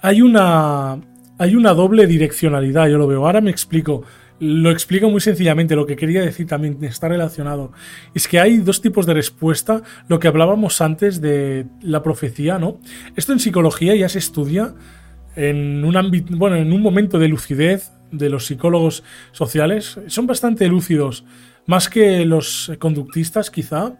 [0.00, 0.98] hay una
[1.38, 3.24] hay una doble direccionalidad, yo lo veo.
[3.24, 4.02] Ahora me explico.
[4.44, 5.76] Lo explico muy sencillamente.
[5.76, 7.70] Lo que quería decir también está relacionado.
[8.12, 9.82] Es que hay dos tipos de respuesta.
[10.08, 12.80] Lo que hablábamos antes de la profecía, ¿no?
[13.14, 14.74] Esto en psicología ya se estudia
[15.36, 20.00] en un ámbito, bueno, en un momento de lucidez de los psicólogos sociales.
[20.08, 21.24] Son bastante lúcidos,
[21.66, 23.92] más que los conductistas, quizá,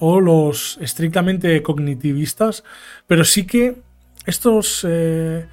[0.00, 2.64] o los estrictamente cognitivistas,
[3.06, 3.76] pero sí que
[4.26, 5.46] estos, eh,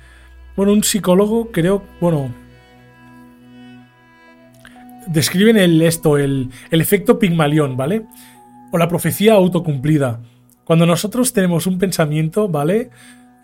[0.56, 2.34] bueno, un psicólogo creo, bueno,
[5.08, 8.06] describen el, esto, el, el efecto Pigmalión, ¿vale?
[8.72, 10.22] O la profecía autocumplida.
[10.64, 12.90] Cuando nosotros tenemos un pensamiento, ¿vale?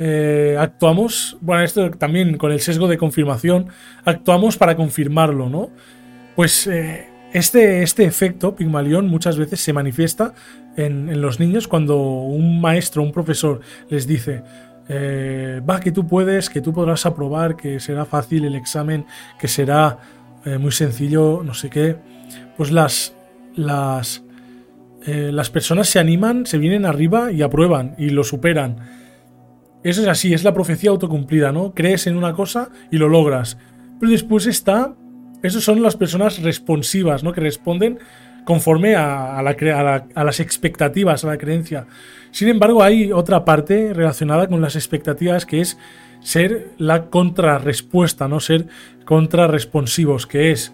[0.03, 3.67] Eh, actuamos, bueno, esto también con el sesgo de confirmación,
[4.03, 5.69] actuamos para confirmarlo, ¿no?
[6.35, 10.33] Pues eh, este, este efecto Pigmalión muchas veces se manifiesta
[10.75, 14.41] en, los niños cuando un maestro, un profesor les dice,
[14.89, 19.05] eh, va, que tú puedes, que tú podrás aprobar, que será fácil el examen,
[19.39, 19.99] que será
[20.45, 21.97] eh, muy sencillo, no sé qué,
[22.57, 23.15] pues las,
[23.55, 24.23] las,
[25.05, 28.77] eh, las personas se animan, se vienen arriba y aprueban y lo superan.
[29.83, 31.73] Eso es así, es la profecía autocumplida, ¿no?
[31.73, 33.57] Crees en una cosa y lo logras.
[33.99, 34.95] Pero después está,
[35.41, 37.33] esas son las personas responsivas, ¿no?
[37.33, 37.99] Que responden
[38.45, 41.87] conforme a, las expectativas, a la creencia.
[42.31, 45.77] Sin embargo, hay otra parte relacionada con las expectativas que es
[46.21, 48.67] ser la contrarrespuesta, no ser
[49.05, 50.73] contrarresponsivos, que es,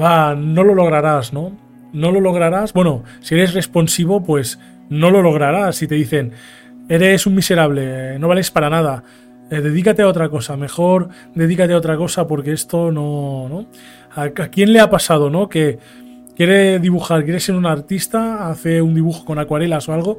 [0.00, 1.56] va, no lo lograrás, ¿no?
[1.92, 2.72] No lo lograrás.
[2.72, 5.76] Bueno, si eres responsivo, pues no lo lograrás.
[5.76, 6.32] Si te dicen,
[6.88, 9.02] eres un miserable, no vales para nada,
[9.50, 13.66] eh, dedícate a otra cosa, mejor dedícate a otra cosa porque esto no, ¿no?
[14.14, 15.48] ¿A, ¿A, quién le ha pasado, no?
[15.48, 15.78] Que
[16.36, 20.18] quiere dibujar, quiere ser un artista, hace un dibujo con acuarelas o algo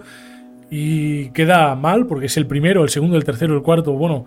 [0.72, 4.26] y queda mal porque es el primero, el segundo, el tercero, el cuarto, bueno,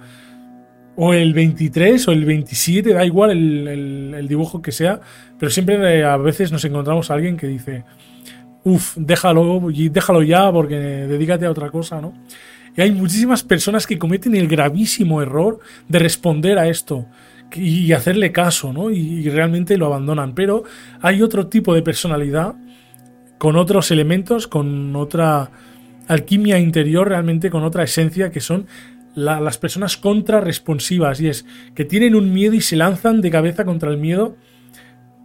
[0.94, 5.00] o el 23 o el 27, da igual el, dibujo que sea,
[5.38, 7.84] pero siempre eh, a veces nos encontramos a alguien que dice,
[8.62, 12.14] uff, déjalo, déjalo ya porque dedícate a otra cosa, ¿no?
[12.76, 17.06] Y hay muchísimas personas que cometen el gravísimo error de responder a esto
[17.54, 18.90] y hacerle caso, ¿no?
[18.90, 20.34] Y, realmente lo abandonan.
[20.34, 20.64] Pero
[21.00, 22.56] hay otro tipo de personalidad
[23.38, 25.50] con otros elementos, con otra
[26.08, 28.66] alquimia interior, realmente con otra esencia, que son
[29.14, 31.20] las personas contrarresponsivas.
[31.20, 31.44] Y es
[31.74, 34.36] que tienen un miedo y se lanzan de cabeza contra el miedo.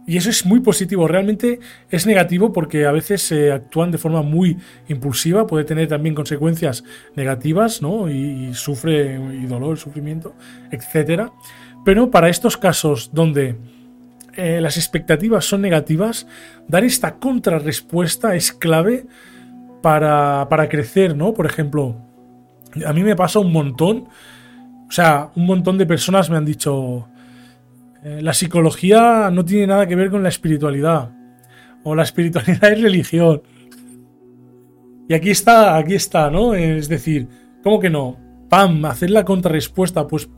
[0.06, 1.06] Y eso es muy positivo.
[1.06, 1.60] Realmente
[1.90, 4.56] es negativo porque a veces se actúan de forma muy
[4.88, 8.10] impulsiva, puede tener también consecuencias negativas, ¿no?
[8.10, 10.34] Y, y sufre y dolor, sufrimiento,
[10.70, 11.32] etcétera.
[11.84, 13.56] Pero para estos casos donde
[14.36, 16.26] eh, las expectativas son negativas,
[16.68, 19.06] dar esta contrarrespuesta es clave
[19.82, 21.32] para, crecer, ¿no?
[21.32, 21.96] Por ejemplo,
[22.84, 24.08] a mí me pasa un montón,
[24.88, 27.08] o sea, un montón de personas me han dicho,
[28.02, 31.10] eh, la psicología no tiene nada que ver con la espiritualidad,
[31.82, 33.42] o la espiritualidad es religión.
[35.08, 36.54] Y aquí está, aquí está, ¿no?
[36.54, 37.26] Es decir,
[37.64, 38.16] ¿cómo que no?
[38.48, 40.28] Pam, hacer la contrarrespuesta, pues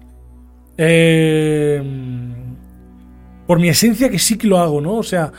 [0.79, 1.83] eh,
[3.47, 4.95] por mi esencia que sí que lo hago, ¿no?
[4.95, 5.31] O sea,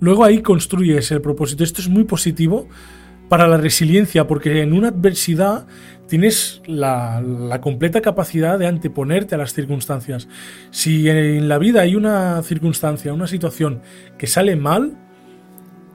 [0.00, 1.64] luego ahí construyes el propósito.
[1.64, 2.68] Esto es muy positivo
[3.34, 5.66] para la resiliencia, porque en una adversidad
[6.06, 7.20] tienes la,
[7.60, 10.28] completa capacidad de anteponerte a las circunstancias.
[10.70, 13.80] Si en la vida hay una circunstancia, una situación
[14.18, 14.96] que sale mal,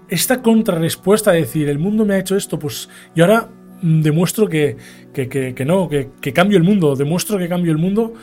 [0.10, 3.48] esta contrarrespuesta de decir, el mundo me ha hecho esto, pues y ahora
[3.82, 4.76] demuestro que,
[5.14, 8.16] que, que, que no, que, cambio el mundo, demuestro que cambio el mundo,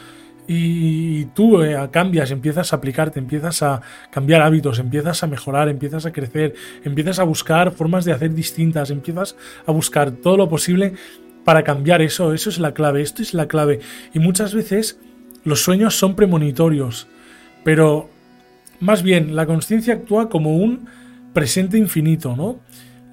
[0.48, 3.80] y tú eh, cambias, empiezas a aplicarte, empiezas a
[4.10, 8.90] cambiar hábitos, empiezas a mejorar, empiezas a crecer, empiezas a buscar formas de hacer distintas,
[8.90, 9.36] empiezas
[9.66, 10.94] a buscar todo lo posible
[11.44, 12.32] para cambiar eso.
[12.32, 13.80] Eso es la clave, esto es la clave.
[14.14, 14.98] Y muchas veces
[15.44, 17.08] los sueños son premonitorios,
[17.64, 18.08] pero
[18.78, 20.86] más bien la conciencia actúa como un
[21.32, 22.60] presente infinito, ¿no?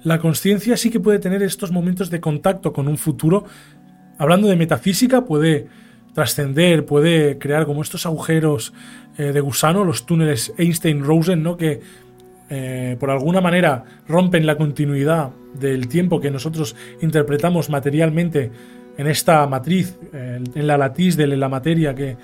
[0.04, 3.44] La conciencia sí que puede tener estos momentos de contacto con un futuro.
[4.18, 5.66] Hablando de metafísica, puede
[6.14, 8.72] trascender, puede crear como estos agujeros
[9.18, 11.56] eh, de gusano, los túneles Einstein-Rosen, ¿no?
[11.56, 11.80] que
[12.50, 18.50] eh, por alguna manera rompen la continuidad del tiempo que nosotros interpretamos materialmente
[18.96, 22.16] en esta matriz, en la latiz de la materia, que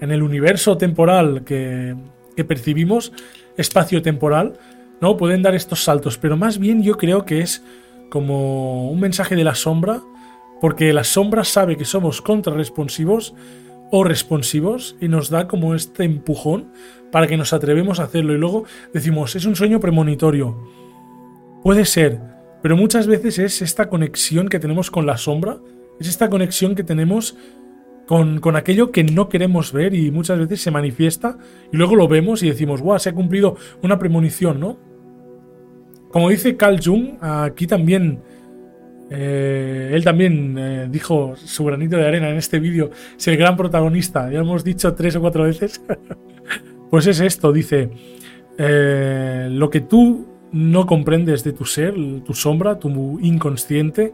[0.00, 1.94] en el universo temporal que,
[2.34, 3.12] que percibimos,
[3.56, 4.54] espacio-temporal,
[5.00, 5.16] ¿no?
[5.16, 7.62] Pueden dar estos saltos, pero más bien yo creo que es
[8.10, 10.00] como un mensaje de la sombra
[10.60, 13.34] porque la sombra sabe que somos contrarresponsivos
[13.90, 16.72] o responsivos y nos da como este empujón
[17.10, 20.58] para que nos atrevemos a hacerlo y luego decimos, es un sueño premonitorio.
[21.62, 22.20] Puede ser,
[22.62, 25.58] pero muchas veces es esta conexión que tenemos con la sombra,
[25.98, 27.36] es esta conexión que tenemos
[28.06, 31.38] con, con, aquello que no queremos ver y muchas veces se manifiesta
[31.72, 34.78] y luego lo vemos y decimos, guau, se ha cumplido una premonición, ¿no?
[36.10, 38.22] Como dice Carl Jung, aquí también
[39.10, 43.56] eh, él también eh, dijo su granito de arena en este vídeo, es el gran
[43.56, 45.80] protagonista, ya hemos dicho tres o cuatro veces.
[46.90, 47.90] pues es esto, dice,
[48.58, 51.94] eh, lo que tú no comprendes de tu ser,
[52.24, 54.12] tu sombra, tu inconsciente,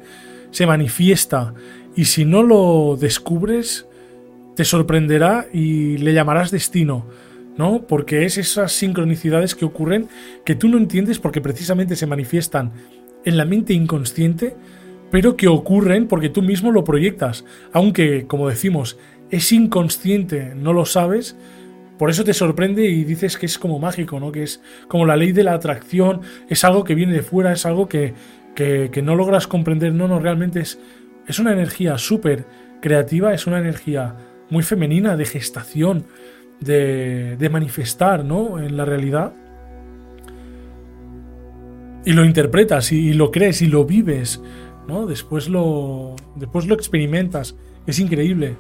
[0.50, 1.54] se manifiesta
[1.96, 3.86] y si no lo descubres,
[4.54, 7.06] te sorprenderá y le llamarás destino.
[7.56, 7.82] ¿no?
[7.86, 10.08] Porque es esas sincronicidades que ocurren
[10.44, 12.72] que tú no entiendes porque precisamente se manifiestan
[13.24, 14.56] en la mente inconsciente
[15.14, 17.44] pero que ocurren porque tú mismo lo proyectas.
[17.72, 18.98] Aunque, como decimos,
[19.30, 21.36] es inconsciente, no lo sabes,
[21.98, 24.32] por eso te sorprende y dices que es como mágico, ¿no?
[24.32, 27.64] Que es como la ley de la atracción, es algo que viene de fuera, es
[27.64, 28.12] algo que,
[29.04, 29.94] no logras comprender.
[29.94, 30.80] No, no, realmente es,
[31.28, 32.44] es una energía súper
[32.80, 34.16] creativa, es una energía
[34.50, 36.06] muy femenina, de gestación,
[36.58, 38.58] de, de manifestar, ¿no?
[38.58, 39.32] En la realidad.
[42.04, 44.40] Y lo interpretas y lo crees y lo vives.
[44.86, 45.06] ¿No?
[45.06, 47.56] Después lo, después lo experimentas.
[47.86, 48.56] Es increíble.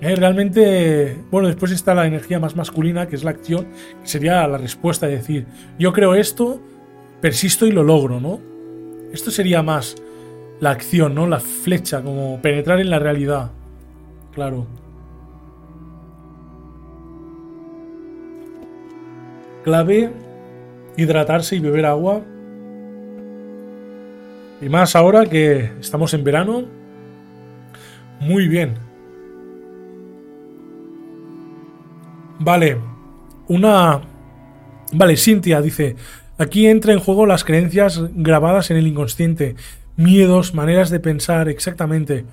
[0.00, 3.66] Eh, realmente, bueno, después está la energía más masculina, que es la acción,
[4.02, 5.46] que sería la respuesta, de decir,
[5.78, 6.60] yo creo esto,
[7.20, 8.40] persisto y lo logro, ¿no?
[9.12, 9.96] Esto sería más
[10.60, 11.26] la acción, ¿no?
[11.26, 13.50] La flecha, como penetrar en la realidad.
[14.32, 14.66] Claro.
[19.64, 20.10] Clave,
[20.96, 22.22] hidratarse y beber agua
[24.60, 26.64] y más ahora que estamos en verano.
[28.20, 28.74] Muy bien.
[32.38, 32.78] Vale.
[33.48, 34.02] Una...
[34.92, 35.96] Vale, Cintia dice,
[36.36, 39.56] aquí entra en juego las creencias grabadas en el inconsciente.
[39.96, 42.24] Miedos, maneras de pensar, exactamente.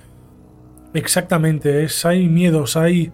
[0.93, 3.11] Exactamente, es, hay miedos, hay...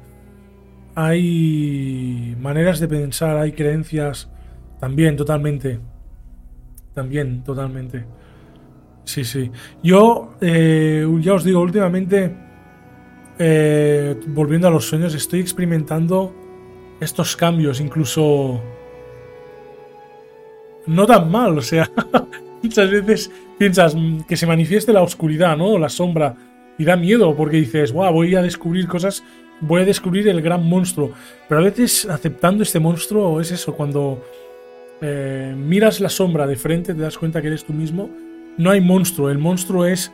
[0.96, 4.30] Hay maneras de pensar, hay creencias.
[4.80, 5.80] También, totalmente.
[6.94, 8.06] También, totalmente.
[9.06, 9.52] Sí, sí.
[9.82, 12.36] Yo, eh, ya os digo, últimamente,
[13.38, 16.34] eh, volviendo a los sueños, estoy experimentando
[17.02, 18.62] estos cambios, incluso
[20.88, 21.90] no tan mal, o sea,
[22.64, 23.96] muchas veces piensas
[24.28, 25.78] que se manifieste la oscuridad, ¿no?
[25.78, 26.36] La sombra,
[26.78, 29.24] y da miedo porque dices, wow, voy a descubrir cosas,
[29.60, 31.12] voy a descubrir el gran monstruo,
[31.48, 34.24] pero a veces aceptando este monstruo es eso, cuando
[35.02, 38.10] eh, miras la sombra de frente te das cuenta que eres tú mismo
[38.58, 40.12] no hay monstruo, el monstruo es,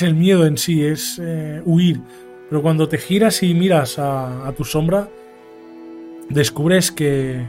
[0.00, 2.00] el miedo en sí, es eh, huir.
[2.48, 5.08] Pero cuando te giras y miras a, tu sombra,
[6.28, 7.46] descubres que,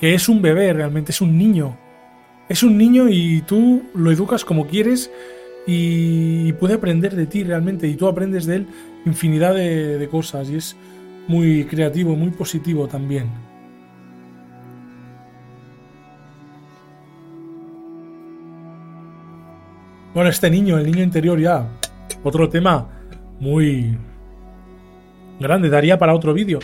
[0.00, 1.76] que es un bebé, realmente es un niño.
[2.48, 5.10] Es un niño y tú lo educas como quieres
[5.66, 8.66] y puede aprender de ti realmente y tú aprendes de él
[9.04, 10.76] infinidad de, de cosas y es
[11.28, 13.47] muy creativo, muy positivo también.
[20.18, 21.68] Bueno, este niño, el niño interior ya,
[22.24, 22.88] otro tema
[23.38, 23.96] muy
[25.38, 26.58] grande, daría para otro vídeo.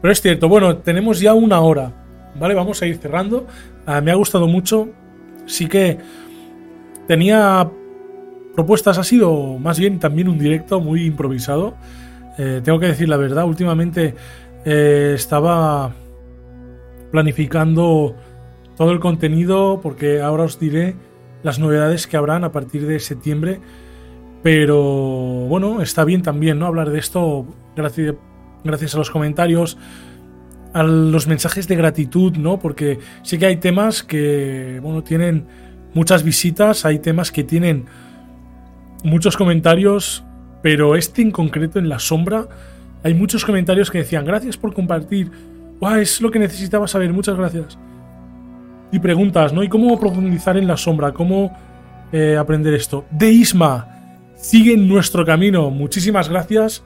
[0.00, 1.92] Pero es cierto, bueno, tenemos ya una hora,
[2.40, 2.54] ¿vale?
[2.54, 3.46] Vamos a ir cerrando.
[3.84, 4.88] Ah, me ha gustado mucho.
[5.44, 5.98] Sí que
[7.06, 7.70] tenía
[8.54, 11.74] propuestas, ha sido más bien también un directo muy improvisado.
[12.38, 14.14] Eh, tengo que decir la verdad, últimamente
[14.64, 15.92] eh, estaba
[17.10, 18.16] planificando
[18.78, 20.96] todo el contenido porque ahora os diré
[21.44, 23.60] las novedades que habrán a partir de septiembre.
[24.42, 26.66] Pero bueno, está bien también, ¿no?
[26.66, 28.14] Hablar de esto gracias,
[28.64, 29.78] gracias a los comentarios,
[30.72, 32.58] a los mensajes de gratitud, ¿no?
[32.58, 35.46] Porque sé que hay temas que, bueno, tienen
[35.94, 37.84] muchas visitas, hay temas que tienen
[39.04, 40.24] muchos comentarios,
[40.62, 42.48] pero este en concreto en la sombra,
[43.02, 45.30] hay muchos comentarios que decían, gracias por compartir,
[45.98, 47.78] es lo que necesitaba saber, muchas gracias.
[48.94, 49.64] Y preguntas, ¿no?
[49.64, 51.10] ¿Y cómo profundizar en la sombra?
[51.10, 51.50] ¿Cómo
[52.12, 53.04] eh, aprender esto?
[53.10, 53.88] De Isma,
[54.36, 55.68] sigue en nuestro camino.
[55.68, 56.84] Muchísimas gracias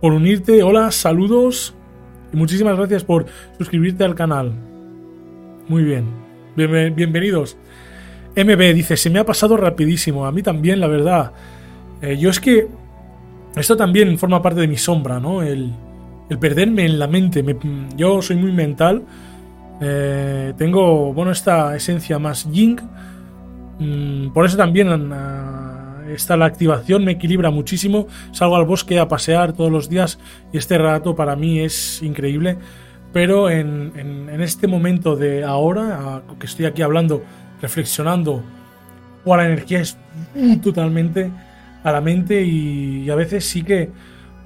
[0.00, 0.62] por unirte.
[0.62, 1.74] Hola, saludos.
[2.32, 3.26] Y muchísimas gracias por
[3.58, 4.54] suscribirte al canal.
[5.68, 6.06] Muy bien.
[6.56, 7.58] bienvenidos.
[8.34, 10.24] MB dice, se me ha pasado rapidísimo.
[10.24, 11.32] A mí también, la verdad.
[12.00, 12.68] Eh, yo es que...
[13.54, 15.42] Esto también forma parte de mi sombra, ¿no?
[15.42, 15.74] El,
[16.30, 17.44] el perderme en la mente.
[17.98, 19.02] yo soy muy mental.
[19.80, 22.80] Eh, tengo, bueno, esta esencia más ying.
[23.78, 24.88] Mm, por eso también
[26.08, 28.06] está la activación, me equilibra muchísimo.
[28.32, 30.18] Salgo al bosque a pasear todos los días
[30.52, 32.58] y este rato para mí es increíble.
[33.12, 37.22] Pero en, este momento de ahora, que estoy aquí hablando,
[37.62, 38.42] reflexionando,
[39.24, 39.96] o la energía es
[40.62, 41.30] totalmente
[41.82, 43.90] a la mente y, a veces sí que,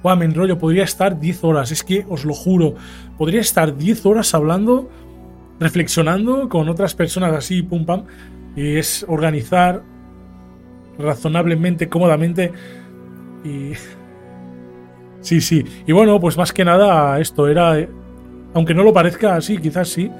[0.01, 2.75] wow, me enrollo, podría estar 10 horas, es que os lo juro,
[3.17, 4.89] podría estar 10 horas hablando,
[5.59, 8.03] reflexionando con otras personas así, pum pam,
[8.55, 9.83] y es organizar
[10.97, 12.51] razonablemente, cómodamente
[13.43, 13.73] y...
[15.21, 15.63] Sí, sí.
[15.87, 17.77] Y bueno, pues más que nada esto era,
[18.53, 20.11] aunque no lo parezca así, quizás sí,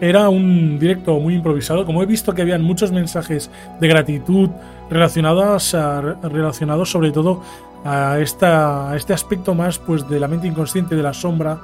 [0.00, 1.84] era un directo muy improvisado.
[1.84, 4.48] Como he visto que habían muchos mensajes de gratitud
[4.90, 5.76] relacionados,
[6.22, 7.42] relacionados sobre todo
[7.84, 11.58] a, esta, a este aspecto más pues de la mente inconsciente de la sombra,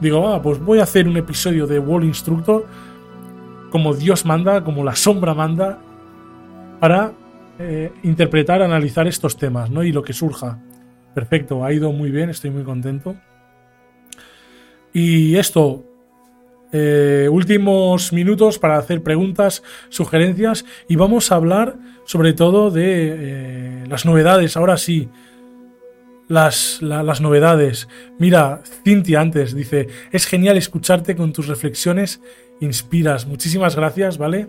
[0.00, 2.66] digo, ah, pues voy a hacer un episodio de Wall Instructor
[3.70, 5.78] como Dios manda, como la sombra manda,
[6.80, 7.12] para
[7.58, 9.84] eh, interpretar, analizar estos temas, ¿no?
[9.84, 10.58] Y lo que surja.
[11.14, 13.16] Perfecto, ha ido muy bien, estoy muy contento.
[14.92, 15.84] Y esto,
[16.72, 23.84] eh, últimos minutos para hacer preguntas, sugerencias y vamos a hablar sobre todo de eh,
[23.88, 24.56] las novedades.
[24.56, 25.08] Ahora sí,
[26.30, 27.88] las, las, novedades.
[28.20, 32.20] Mira, Cintia antes dice, es genial escucharte con tus reflexiones,
[32.60, 33.26] inspiras.
[33.26, 34.46] Muchísimas gracias, ¿vale?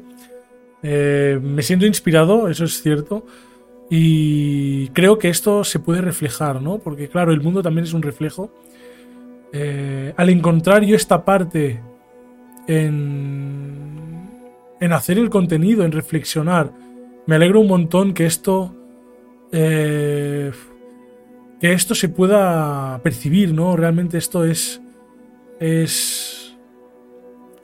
[0.84, 3.26] Eh, me siento inspirado, eso es cierto.
[3.90, 6.78] Y creo que esto se puede reflejar, ¿no?
[6.78, 8.54] Porque claro, el mundo también es un reflejo.
[9.52, 11.82] Eh, al encontrar yo esta parte
[12.68, 14.30] en,
[14.80, 16.72] en hacer el contenido, en reflexionar,
[17.26, 18.76] me alegro un montón que esto...
[19.52, 20.52] Eh,
[21.62, 23.78] que esto se pueda percibir, ¿no?
[23.78, 24.82] Realmente esto es.
[25.60, 26.58] es.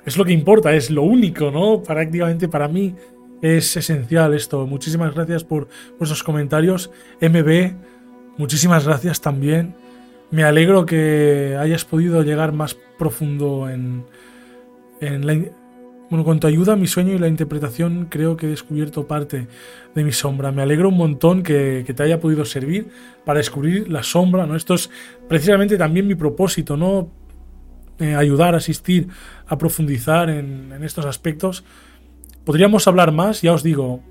[0.06, 1.82] es lo que importa, es lo único, ¿no?
[1.82, 2.96] Prácticamente para mí
[3.42, 4.68] es esencial esto.
[4.68, 5.68] Muchísimas gracias por
[5.98, 6.92] vuestros comentarios.
[7.22, 7.74] MB,
[8.38, 9.76] muchísimas gracias también.
[10.30, 14.06] Me alegro que hayas podido llegar más profundo en,
[15.02, 15.34] en la,
[16.10, 19.48] bueno, con tu ayuda, mi sueño y la interpretación creo que he descubierto parte
[19.94, 20.54] de mi sombra.
[20.54, 22.88] Me alegro un montón que, te haya podido servir
[23.26, 24.56] para descubrir la sombra, ¿no?
[24.56, 24.90] Esto es
[25.28, 27.12] precisamente también mi propósito, ¿no?
[28.00, 29.08] Eh, ayudar, asistir,
[29.48, 31.66] a profundizar en, estos aspectos.
[32.46, 34.02] Podríamos hablar más, ya os digo,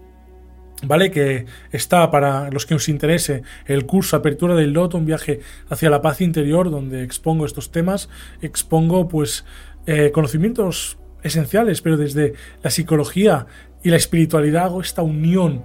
[0.83, 1.11] ¿vale?
[1.11, 5.41] Que está para los que os interese el curso Apertura del Loto, un viaje
[5.71, 8.11] hacia la paz interior, donde expongo estos temas,
[8.43, 9.47] expongo pues
[9.87, 13.47] eh, conocimientos esenciales, pero desde la psicología
[13.83, 15.65] y la espiritualidad hago esta unión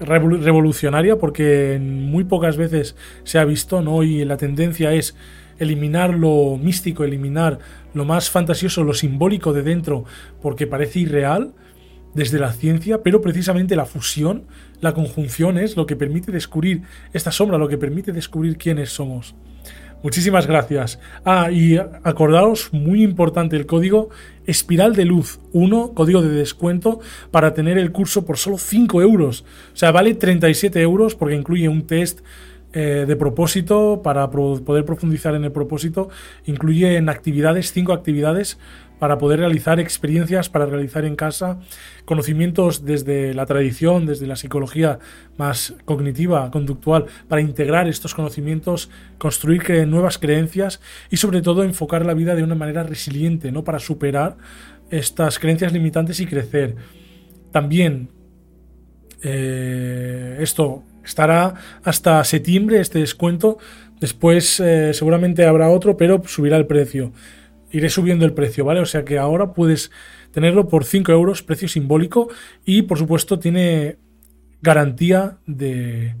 [0.00, 4.02] revolucionaria porque muy pocas veces se ha visto, ¿no?
[4.02, 5.14] Y la tendencia es
[5.58, 7.58] eliminar lo místico, eliminar
[7.94, 10.04] lo más fantasioso, lo simbólico de dentro,
[10.40, 11.54] porque parece irreal
[12.14, 14.44] desde la ciencia, pero precisamente la fusión,
[14.80, 19.34] la conjunción es lo que permite descubrir esta sombra, lo que permite descubrir quiénes somos.
[20.02, 20.98] Muchísimas gracias.
[21.24, 24.10] Ah, y acordaos, muy importante el código
[24.46, 27.00] Espiral de Luz 1, código de descuento,
[27.30, 29.44] para tener el curso por solo 5 euros.
[29.72, 32.20] O sea, vale 37 euros porque incluye un test
[32.74, 36.08] eh, de propósito para poder profundizar en el propósito.
[36.46, 38.58] Incluye en actividades, 5 actividades
[39.02, 41.58] para poder realizar experiencias, para realizar en casa
[42.04, 45.00] conocimientos desde la tradición, desde la psicología
[45.36, 50.80] más cognitiva, conductual, para integrar estos conocimientos, construir nuevas creencias
[51.10, 53.64] y sobre todo enfocar la vida de una manera resiliente, ¿no?
[53.64, 54.36] Para superar
[54.88, 56.76] estas creencias limitantes y crecer.
[57.50, 58.08] También
[59.20, 63.58] eh, esto estará hasta septiembre, este descuento.
[63.98, 67.12] Después eh, seguramente habrá otro, pero subirá el precio
[67.72, 68.80] iré subiendo el precio, ¿vale?
[68.80, 69.90] O sea que ahora puedes
[70.30, 72.28] tenerlo por 5 euros, precio simbólico,
[72.64, 73.96] y por supuesto tiene
[74.60, 76.14] garantía de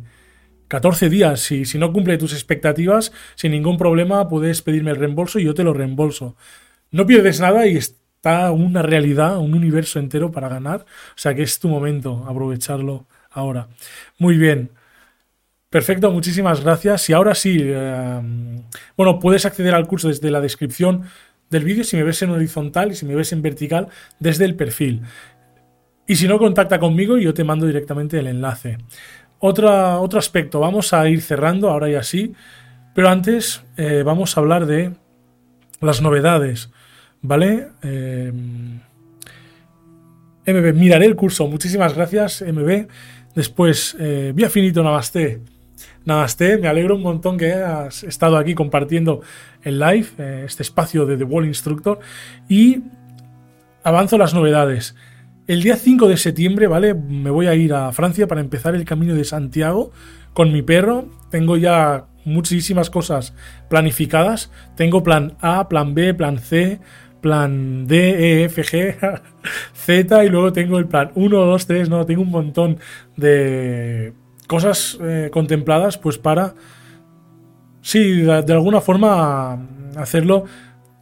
[0.68, 1.40] 14 días.
[1.40, 5.54] Si, si no cumple tus expectativas, sin ningún problema puedes pedirme el reembolso y yo
[5.54, 6.36] te lo reembolso.
[6.90, 10.80] No pierdes nada y está una realidad, un universo entero para ganar.
[11.10, 13.68] O sea que es tu momento, aprovecharlo ahora.
[14.18, 14.70] Muy bien.
[15.70, 17.08] Perfecto, muchísimas gracias.
[17.08, 18.20] Y ahora sí, eh,
[18.94, 21.04] bueno, puedes acceder al curso desde la descripción
[21.52, 23.86] del vídeo si me ves en horizontal y si me ves en vertical
[24.18, 25.02] desde el perfil.
[26.06, 28.78] Y si no, contacta conmigo y yo te mando directamente el enlace.
[29.38, 32.32] Otro aspecto, vamos a ir cerrando ahora y así,
[32.94, 34.92] pero antes eh, vamos a hablar de
[35.80, 36.70] las novedades,
[37.20, 37.68] ¿vale?
[37.82, 38.32] Eh,
[40.46, 42.86] MB, miraré el curso, muchísimas gracias MB.
[43.34, 45.40] Después, eh, Vía Finito Namaste.
[46.04, 49.20] Namaste, me alegro un montón que has estado aquí compartiendo
[49.62, 52.00] el live, eh, este espacio de The Wall Instructor.
[52.48, 52.82] Y
[53.82, 54.94] avanzo las novedades.
[55.46, 56.94] El día 5 de septiembre, ¿vale?
[56.94, 59.92] Me voy a ir a Francia para empezar el camino de Santiago
[60.34, 61.08] con mi perro.
[61.30, 63.34] Tengo ya muchísimas cosas
[63.68, 64.50] planificadas.
[64.76, 66.80] Tengo plan A, plan B, plan C,
[67.20, 69.20] plan D, E, F, G,
[69.74, 72.78] Z y luego tengo el plan 1, 2, 3, no, tengo un montón
[73.16, 74.12] de
[74.52, 76.54] cosas eh, contempladas pues para,
[77.80, 79.66] sí, de, alguna forma
[79.96, 80.44] hacerlo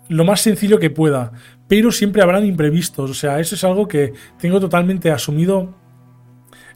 [0.08, 1.32] lo más sencillo que pueda,
[1.66, 5.74] pero siempre habrán imprevistos, o sea, eso es algo que tengo totalmente asumido,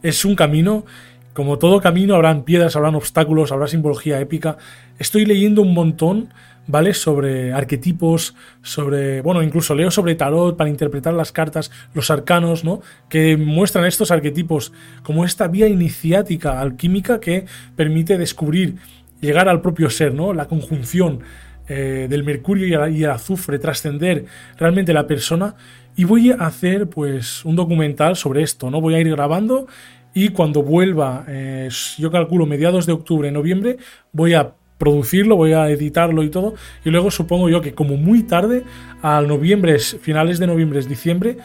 [0.03, 0.83] es un camino
[1.31, 4.57] como todo camino, habrán piedras, habrán obstáculos, habrá simbología épica.
[4.99, 6.33] Estoy leyendo un montón
[6.67, 6.93] ¿vale?
[6.93, 12.81] Sobre arquetipos, sobre, bueno, incluso leo sobre tarot para interpretar las cartas, los arcanos, ¿no?
[13.09, 14.73] Que muestran estos arquetipos
[15.03, 18.75] como esta vía iniciática alquímica que permite descubrir,
[19.21, 20.33] llegar al propio ser, ¿no?
[20.33, 21.19] La conjunción
[21.67, 24.25] eh, del mercurio y el, azufre, trascender
[24.57, 25.55] realmente la persona.
[25.95, 28.81] Y voy a hacer, pues, un documental sobre esto, ¿no?
[28.81, 29.67] Voy a ir grabando
[30.13, 33.77] y cuando vuelva, eh, yo calculo mediados de octubre, noviembre,
[34.11, 36.55] voy a producirlo, voy a editarlo y todo.
[36.83, 38.63] Y luego supongo yo que como muy tarde,
[39.01, 41.37] al noviembre, finales de noviembre, diciembre,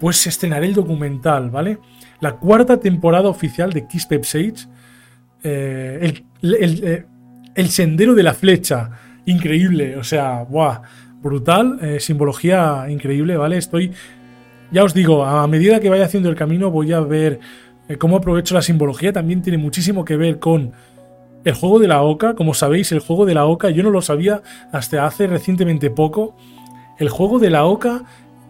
[0.00, 1.78] pues se estrenará el documental, ¿vale?
[2.20, 4.66] La cuarta temporada oficial de Kiss Pep Sage.
[5.42, 7.04] Eh, eh,
[7.54, 8.90] el, sendero de la flecha.
[9.26, 10.82] Increíble, o sea, ¡buah!
[11.22, 13.56] Brutal, eh, simbología increíble, ¿vale?
[13.56, 13.92] Estoy,
[14.70, 17.40] ya os digo, a medida que vaya haciendo el camino voy a ver
[17.98, 19.10] cómo aprovecho la simbología.
[19.10, 20.72] También tiene muchísimo que ver con
[21.44, 24.02] el juego de la OCA, como sabéis, el juego de la OCA, yo no lo
[24.02, 24.42] sabía
[24.72, 26.36] hasta hace recientemente poco.
[26.98, 28.04] El juego de la OCA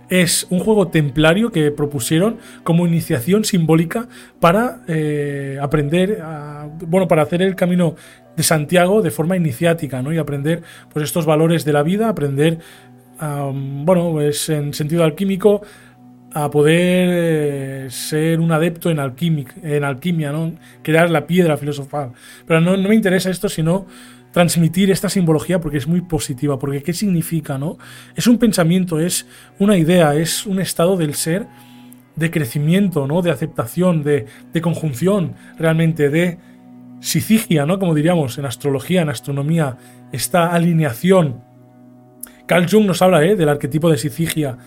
[0.08, 4.06] es un juego templario que propusieron como iniciación simbólica
[4.38, 6.22] para eh, aprender,
[6.86, 7.96] bueno, para hacer el camino
[8.36, 10.12] de Santiago de forma iniciática, ¿no?
[10.12, 10.62] Y aprender,
[10.92, 12.58] pues, estos valores de la vida, aprender,
[13.20, 15.62] bueno, pues, en sentido alquímico,
[16.34, 20.52] a poder eh, ser un adepto en, alquimia, ¿no?
[20.82, 22.10] crear la piedra filosofal.
[22.44, 23.86] Pero no, me interesa esto, sino
[24.32, 27.56] transmitir esta simbología porque es muy positiva, porque ¿qué significa?
[27.56, 27.78] no?
[28.16, 29.28] Es un pensamiento, es
[29.60, 31.46] una idea, es un estado del ser
[32.16, 33.22] de crecimiento, ¿no?
[33.22, 34.26] de aceptación, de,
[34.60, 36.38] conjunción, realmente, de
[36.98, 37.78] sicigia, ¿no?
[37.78, 39.76] como diríamos en astrología, en astronomía,
[40.10, 41.44] esta alineación.
[42.46, 43.36] Carl Jung nos habla ¿eh?
[43.36, 44.58] del arquetipo de sicigia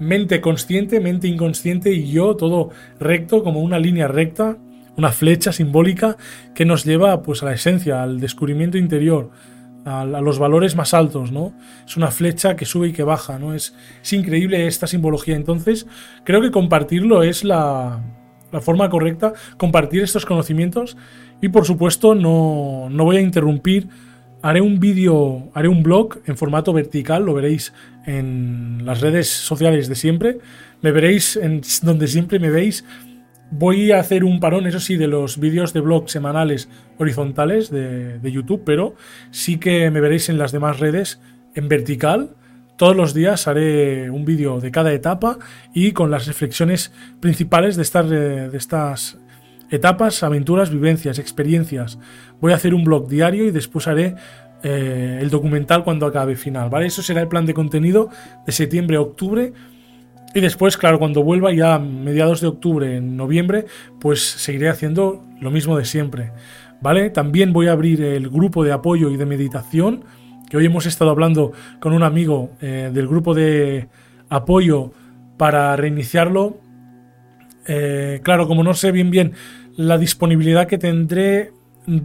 [0.00, 4.56] mente consciente, mente inconsciente y yo todo recto, como una línea recta,
[4.96, 6.16] una flecha simbólica
[6.54, 9.30] que nos lleva pues a la esencia, al descubrimiento interior,
[9.84, 11.52] a, los valores más altos, ¿no?
[11.86, 13.54] Es una flecha que sube y que baja, ¿no?
[13.54, 15.36] Es, es increíble esta simbología.
[15.36, 15.86] Entonces,
[16.24, 18.02] creo que compartirlo es la,
[18.52, 20.96] la forma correcta, compartir estos conocimientos
[21.40, 23.88] y por supuesto no, no voy a interrumpir
[24.42, 27.72] haré un vídeo, haré un blog en formato vertical, lo veréis
[28.06, 30.38] en las redes sociales de siempre,
[30.82, 32.84] me veréis en donde siempre me veis.
[33.52, 36.68] Voy a hacer un parón, eso sí, de los vídeos de blog semanales
[36.98, 38.94] horizontales de, YouTube, pero
[39.32, 41.20] sí que me veréis en las demás redes
[41.56, 42.30] en vertical.
[42.76, 45.38] Todos los días haré un vídeo de cada etapa
[45.74, 49.18] y con las reflexiones principales de estas, de estas
[49.70, 51.98] etapas, aventuras, vivencias, experiencias.
[52.40, 54.16] Voy a hacer un blog diario y después haré
[54.62, 56.86] eh, el documental cuando acabe final, ¿vale?
[56.86, 58.10] Eso será el plan de contenido
[58.46, 59.52] de septiembre a octubre.
[60.34, 63.66] Y después, claro, cuando vuelva ya a mediados de octubre, en noviembre,
[64.00, 66.32] pues seguiré haciendo lo mismo de siempre,
[66.80, 67.10] ¿vale?
[67.10, 70.04] También voy a abrir el grupo de apoyo y de meditación,
[70.48, 73.88] que hoy hemos estado hablando con un amigo eh, del grupo de
[74.28, 74.92] apoyo
[75.36, 76.58] para reiniciarlo.
[77.66, 79.32] Eh, claro, como no sé bien bien
[79.80, 81.52] la disponibilidad que tendré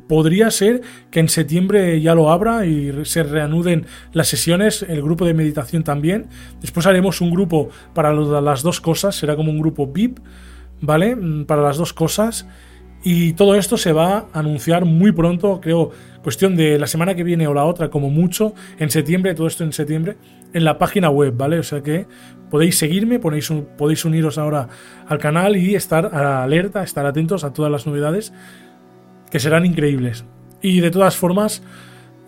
[0.08, 0.82] podría ser
[1.12, 5.84] que en septiembre ya lo abra y se reanuden las sesiones, el grupo de meditación
[5.84, 6.28] también.
[6.62, 10.20] Después haremos un grupo para las dos cosas, será como un grupo VIP,
[10.80, 11.16] ¿vale?
[11.16, 12.48] Mm, para las dos cosas.
[13.04, 15.92] Y todo esto se va a anunciar muy pronto, creo,
[16.24, 19.64] cuestión de la semana que viene o la otra, como mucho, en septiembre, todo esto
[19.64, 20.16] en septiembre,
[20.56, 21.60] en la página web, ¿vale?
[21.60, 22.07] O sea que
[22.49, 24.69] podéis seguirme, podéis, uniros ahora
[25.06, 28.32] al canal y estar alerta, estar atentos a todas las novedades
[29.30, 30.23] que serán increíbles.
[30.61, 31.61] Y de todas formas,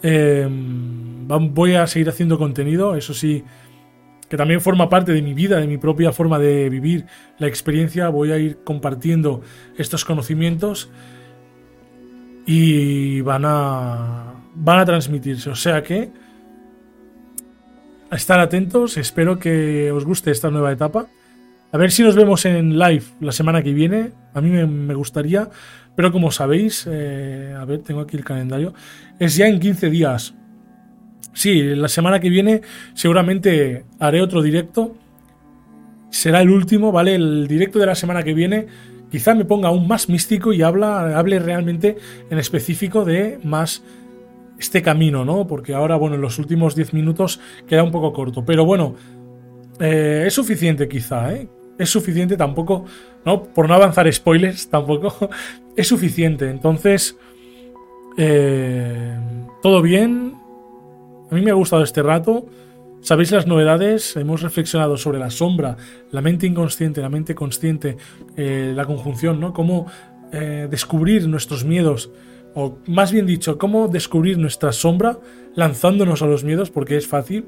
[0.03, 3.45] em, voy a seguir haciendo contenido, eso sí,
[4.27, 7.05] que también forma parte de mi vida, de mi propia forma de vivir
[7.39, 8.09] la experiencia.
[8.09, 9.39] Voy a ir compartiendo
[9.77, 10.89] estos conocimientos
[12.45, 15.49] y van a, van a transmitirse.
[15.49, 16.11] O sea que,
[18.09, 21.07] a estar atentos, espero que os guste esta nueva etapa.
[21.71, 24.11] A ver si nos vemos en live la semana que viene.
[24.33, 25.49] A mí me, gustaría,
[25.95, 28.73] pero como sabéis, eh, a ver, tengo aquí el calendario,
[29.19, 30.33] es ya en 15 días.
[31.33, 32.61] Sí, la semana que viene
[32.93, 34.95] seguramente haré otro directo.
[36.09, 37.15] Será el último, ¿vale?
[37.15, 38.67] El directo de la semana que viene
[39.11, 41.97] quizá me ponga aún más místico y hable realmente
[42.29, 43.83] en específico de más
[44.59, 45.47] este camino, ¿no?
[45.47, 48.43] Porque ahora, bueno, en los últimos 10 minutos queda un poco corto.
[48.45, 48.95] Pero bueno,
[49.79, 51.47] eh, es suficiente quizá, ¿eh?
[51.77, 52.85] Es suficiente tampoco,
[53.25, 53.43] ¿no?
[53.43, 55.29] Por no avanzar spoilers tampoco,
[55.75, 56.49] es suficiente.
[56.49, 57.17] Entonces,
[58.17, 59.15] eh,
[59.61, 60.33] todo bien,
[61.29, 62.47] a mí me ha gustado este rato.
[63.01, 65.77] Sabéis las novedades, hemos reflexionado sobre la sombra,
[66.11, 67.95] la mente inconsciente, la mente consciente,
[68.35, 69.53] eh, la conjunción, ¿no?
[69.53, 69.85] Cómo
[70.29, 72.11] descubrir nuestros miedos,
[72.59, 75.19] o más bien dicho, cómo descubrir nuestra sombra
[75.53, 77.45] lanzándonos a los miedos, porque es fácil.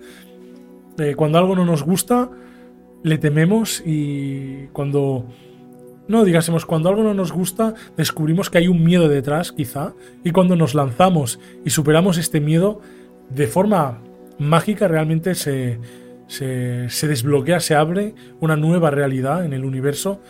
[1.00, 2.30] Eh, cuando algo no nos gusta,
[3.02, 5.26] le tememos y cuando...
[6.08, 10.30] No, digásemos, cuando algo no nos gusta, descubrimos que hay un miedo detrás, quizá, y
[10.30, 12.80] cuando nos lanzamos y superamos este miedo,
[13.32, 14.04] de forma
[14.38, 15.80] mágica realmente se,
[16.28, 20.22] se, desbloquea, se abre una nueva realidad en el universo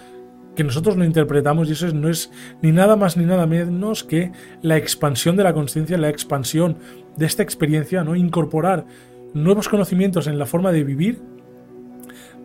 [0.56, 2.32] que nosotros lo interpretamos y eso no es
[2.62, 4.32] ni nada más ni nada menos que
[4.62, 6.78] la expansión de la conciencia, la expansión
[7.16, 8.16] de esta experiencia, ¿no?
[8.16, 8.86] Incorporar
[9.34, 11.22] nuevos conocimientos en la forma de vivir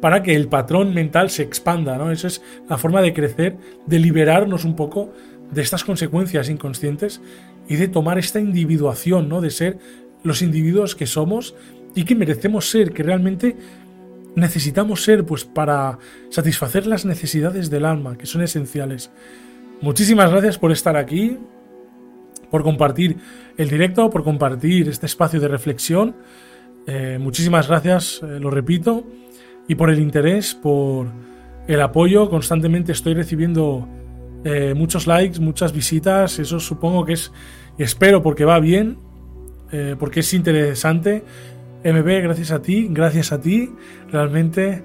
[0.01, 2.11] para que el patrón mental se expanda, ¿no?
[2.11, 3.57] Esa es la forma de crecer,
[3.87, 5.13] de liberarnos un poco
[5.51, 7.21] de estas consecuencias inconscientes
[7.69, 9.41] y de tomar esta individuación, ¿no?
[9.41, 9.79] De ser
[10.23, 11.55] los individuos que somos
[11.95, 13.57] y que merecemos ser, que realmente
[14.37, 15.99] necesitamos ser pues para
[16.31, 19.11] satisfacer las necesidades del alma, que son esenciales.
[19.81, 21.39] Muchísimas gracias por estar aquí,
[22.51, 23.17] por compartir
[23.57, 26.17] el directo, por compartir este espacio de reflexión.
[26.87, 29.05] Eh, muchísimas gracias, eh, lo repito,
[29.69, 31.09] y por el interés, por
[31.67, 32.29] el apoyo.
[32.29, 33.89] Constantemente estoy recibiendo
[34.45, 36.39] eh, muchos likes, muchas visitas.
[36.39, 37.33] Eso supongo que es,
[37.79, 38.99] espero porque va bien,
[39.99, 41.25] porque es interesante.
[41.85, 43.71] MB, gracias a ti, gracias a ti,
[44.11, 44.83] realmente.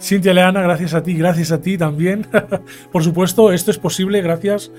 [0.00, 2.26] Cintia Leana, gracias a ti, gracias a ti también.
[2.92, 4.72] Por supuesto, esto es posible gracias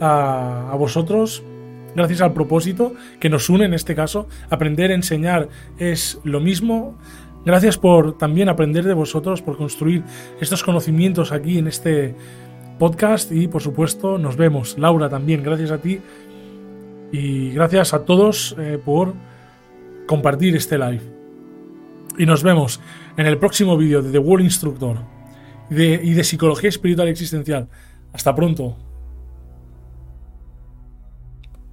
[0.00, 1.42] a, vosotros,
[1.94, 4.28] gracias al propósito que nos une en este caso.
[4.50, 5.48] Aprender, enseñar
[5.78, 6.96] es lo mismo.
[7.44, 10.02] Gracias por también aprender de vosotros, por construir
[10.40, 12.14] estos conocimientos aquí en este
[12.78, 14.76] podcast y por supuesto nos vemos.
[14.78, 16.00] Laura también, gracias a ti
[17.10, 19.14] y gracias a todos eh, por
[20.06, 21.17] compartir este live.
[22.18, 22.80] Y nos vemos
[23.16, 24.98] en el próximo vídeo de The World Instructor
[25.70, 27.68] y de, Psicología Espiritual Existencial.
[28.12, 28.76] Hasta pronto.